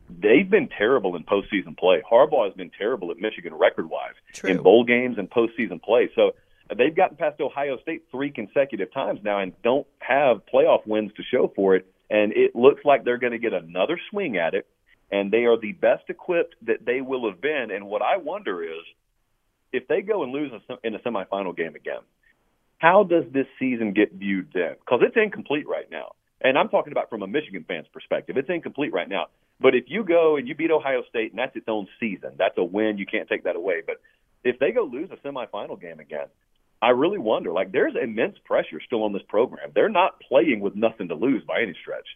they've 0.08 0.48
been 0.48 0.68
terrible 0.68 1.16
in 1.16 1.24
postseason 1.24 1.76
play. 1.76 2.02
Harbaugh 2.10 2.46
has 2.46 2.54
been 2.54 2.70
terrible 2.76 3.10
at 3.10 3.18
Michigan 3.18 3.54
record 3.54 3.90
wise 3.90 4.14
in 4.44 4.62
bowl 4.62 4.84
games 4.84 5.18
and 5.18 5.30
postseason 5.30 5.82
play. 5.82 6.10
So 6.14 6.32
they've 6.76 6.94
gotten 6.94 7.16
past 7.16 7.40
Ohio 7.40 7.78
State 7.78 8.04
three 8.10 8.30
consecutive 8.30 8.92
times 8.92 9.20
now 9.22 9.40
and 9.40 9.52
don't 9.62 9.86
have 9.98 10.42
playoff 10.52 10.86
wins 10.86 11.12
to 11.16 11.22
show 11.22 11.52
for 11.54 11.76
it. 11.76 11.86
And 12.08 12.32
it 12.32 12.54
looks 12.54 12.84
like 12.84 13.04
they're 13.04 13.18
going 13.18 13.32
to 13.32 13.38
get 13.38 13.52
another 13.52 13.98
swing 14.10 14.36
at 14.36 14.54
it. 14.54 14.66
And 15.10 15.30
they 15.32 15.44
are 15.44 15.58
the 15.58 15.72
best 15.72 16.04
equipped 16.08 16.56
that 16.62 16.84
they 16.84 17.00
will 17.00 17.30
have 17.30 17.40
been. 17.40 17.70
And 17.70 17.86
what 17.86 18.02
I 18.02 18.16
wonder 18.16 18.62
is 18.62 18.82
if 19.72 19.86
they 19.88 20.02
go 20.02 20.22
and 20.22 20.32
lose 20.32 20.52
in 20.82 20.94
a 20.94 20.98
semifinal 20.98 21.56
game 21.56 21.74
again, 21.76 22.00
how 22.78 23.04
does 23.04 23.24
this 23.32 23.46
season 23.58 23.92
get 23.92 24.12
viewed 24.12 24.50
then? 24.52 24.74
Because 24.80 25.00
it's 25.02 25.16
incomplete 25.16 25.66
right 25.68 25.90
now. 25.90 26.12
And 26.46 26.56
I'm 26.56 26.68
talking 26.68 26.92
about 26.92 27.10
from 27.10 27.24
a 27.24 27.26
Michigan 27.26 27.64
fan's 27.66 27.88
perspective. 27.92 28.36
It's 28.36 28.48
incomplete 28.48 28.92
right 28.92 29.08
now. 29.08 29.26
But 29.58 29.74
if 29.74 29.86
you 29.88 30.04
go 30.04 30.36
and 30.36 30.46
you 30.46 30.54
beat 30.54 30.70
Ohio 30.70 31.02
State, 31.08 31.32
and 31.32 31.38
that's 31.40 31.56
its 31.56 31.66
own 31.66 31.88
season, 31.98 32.34
that's 32.38 32.56
a 32.56 32.62
win. 32.62 32.98
You 32.98 33.04
can't 33.04 33.28
take 33.28 33.42
that 33.42 33.56
away. 33.56 33.82
But 33.84 33.96
if 34.44 34.56
they 34.60 34.70
go 34.70 34.84
lose 34.84 35.10
a 35.10 35.16
semifinal 35.26 35.80
game 35.80 35.98
again, 35.98 36.26
I 36.80 36.90
really 36.90 37.18
wonder. 37.18 37.50
Like, 37.50 37.72
there's 37.72 37.94
immense 38.00 38.36
pressure 38.44 38.80
still 38.86 39.02
on 39.02 39.12
this 39.12 39.24
program. 39.28 39.72
They're 39.74 39.88
not 39.88 40.20
playing 40.20 40.60
with 40.60 40.76
nothing 40.76 41.08
to 41.08 41.16
lose 41.16 41.42
by 41.42 41.62
any 41.62 41.74
stretch. 41.82 42.06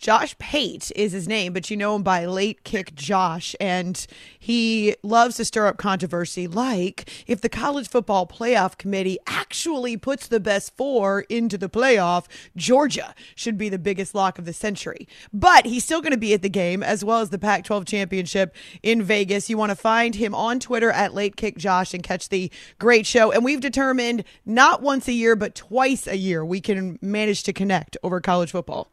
Josh 0.00 0.34
Pate 0.38 0.90
is 0.96 1.12
his 1.12 1.28
name, 1.28 1.52
but 1.52 1.70
you 1.70 1.76
know 1.76 1.94
him 1.94 2.02
by 2.02 2.24
Late 2.24 2.64
Kick 2.64 2.94
Josh. 2.94 3.54
And 3.60 4.06
he 4.38 4.96
loves 5.02 5.36
to 5.36 5.44
stir 5.44 5.66
up 5.66 5.76
controversy, 5.76 6.46
like 6.46 7.10
if 7.26 7.42
the 7.42 7.50
college 7.50 7.86
football 7.86 8.26
playoff 8.26 8.78
committee 8.78 9.18
actually 9.26 9.98
puts 9.98 10.26
the 10.26 10.40
best 10.40 10.74
four 10.74 11.26
into 11.28 11.58
the 11.58 11.68
playoff, 11.68 12.24
Georgia 12.56 13.14
should 13.34 13.58
be 13.58 13.68
the 13.68 13.78
biggest 13.78 14.14
lock 14.14 14.38
of 14.38 14.46
the 14.46 14.54
century. 14.54 15.06
But 15.34 15.66
he's 15.66 15.84
still 15.84 16.00
going 16.00 16.12
to 16.12 16.18
be 16.18 16.32
at 16.32 16.40
the 16.40 16.48
game, 16.48 16.82
as 16.82 17.04
well 17.04 17.20
as 17.20 17.28
the 17.28 17.38
Pac 17.38 17.64
12 17.64 17.84
championship 17.84 18.56
in 18.82 19.02
Vegas. 19.02 19.50
You 19.50 19.58
want 19.58 19.68
to 19.68 19.76
find 19.76 20.14
him 20.14 20.34
on 20.34 20.60
Twitter 20.60 20.90
at 20.90 21.12
Late 21.12 21.36
Kick 21.36 21.58
Josh 21.58 21.92
and 21.92 22.02
catch 22.02 22.30
the 22.30 22.50
great 22.78 23.04
show. 23.04 23.32
And 23.32 23.44
we've 23.44 23.60
determined 23.60 24.24
not 24.46 24.80
once 24.80 25.08
a 25.08 25.12
year, 25.12 25.36
but 25.36 25.54
twice 25.54 26.06
a 26.06 26.16
year 26.16 26.42
we 26.42 26.62
can 26.62 26.98
manage 27.02 27.42
to 27.42 27.52
connect 27.52 27.98
over 28.02 28.18
college 28.22 28.52
football 28.52 28.90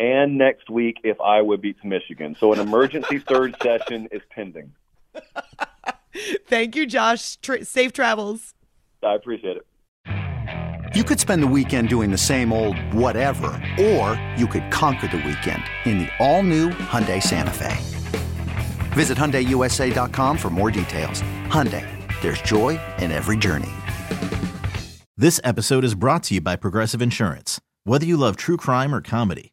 and 0.00 0.38
next 0.38 0.70
week 0.70 0.98
if 1.04 1.20
Iowa 1.20 1.58
beats 1.58 1.84
Michigan. 1.84 2.34
So 2.40 2.52
an 2.52 2.58
emergency 2.58 3.18
third 3.28 3.54
session 3.62 4.08
is 4.10 4.22
pending. 4.30 4.72
Thank 6.48 6.74
you, 6.74 6.86
Josh. 6.86 7.36
Tra- 7.36 7.64
safe 7.64 7.92
travels. 7.92 8.54
I 9.04 9.14
appreciate 9.14 9.58
it. 9.58 9.66
You 10.96 11.04
could 11.04 11.20
spend 11.20 11.42
the 11.42 11.46
weekend 11.46 11.88
doing 11.88 12.10
the 12.10 12.18
same 12.18 12.52
old 12.52 12.76
whatever, 12.92 13.48
or 13.80 14.20
you 14.36 14.48
could 14.48 14.70
conquer 14.72 15.06
the 15.06 15.18
weekend 15.18 15.62
in 15.84 15.98
the 16.00 16.08
all-new 16.18 16.70
Hyundai 16.70 17.22
Santa 17.22 17.52
Fe. 17.52 17.76
Visit 18.92 19.16
HyundaiUSA.com 19.16 20.36
for 20.36 20.50
more 20.50 20.70
details. 20.72 21.22
Hyundai, 21.46 21.86
there's 22.22 22.42
joy 22.42 22.80
in 22.98 23.12
every 23.12 23.36
journey. 23.36 23.70
This 25.16 25.40
episode 25.44 25.84
is 25.84 25.94
brought 25.94 26.24
to 26.24 26.34
you 26.34 26.40
by 26.40 26.56
Progressive 26.56 27.00
Insurance. 27.00 27.60
Whether 27.84 28.06
you 28.06 28.16
love 28.16 28.36
true 28.36 28.56
crime 28.56 28.92
or 28.92 29.00
comedy, 29.00 29.52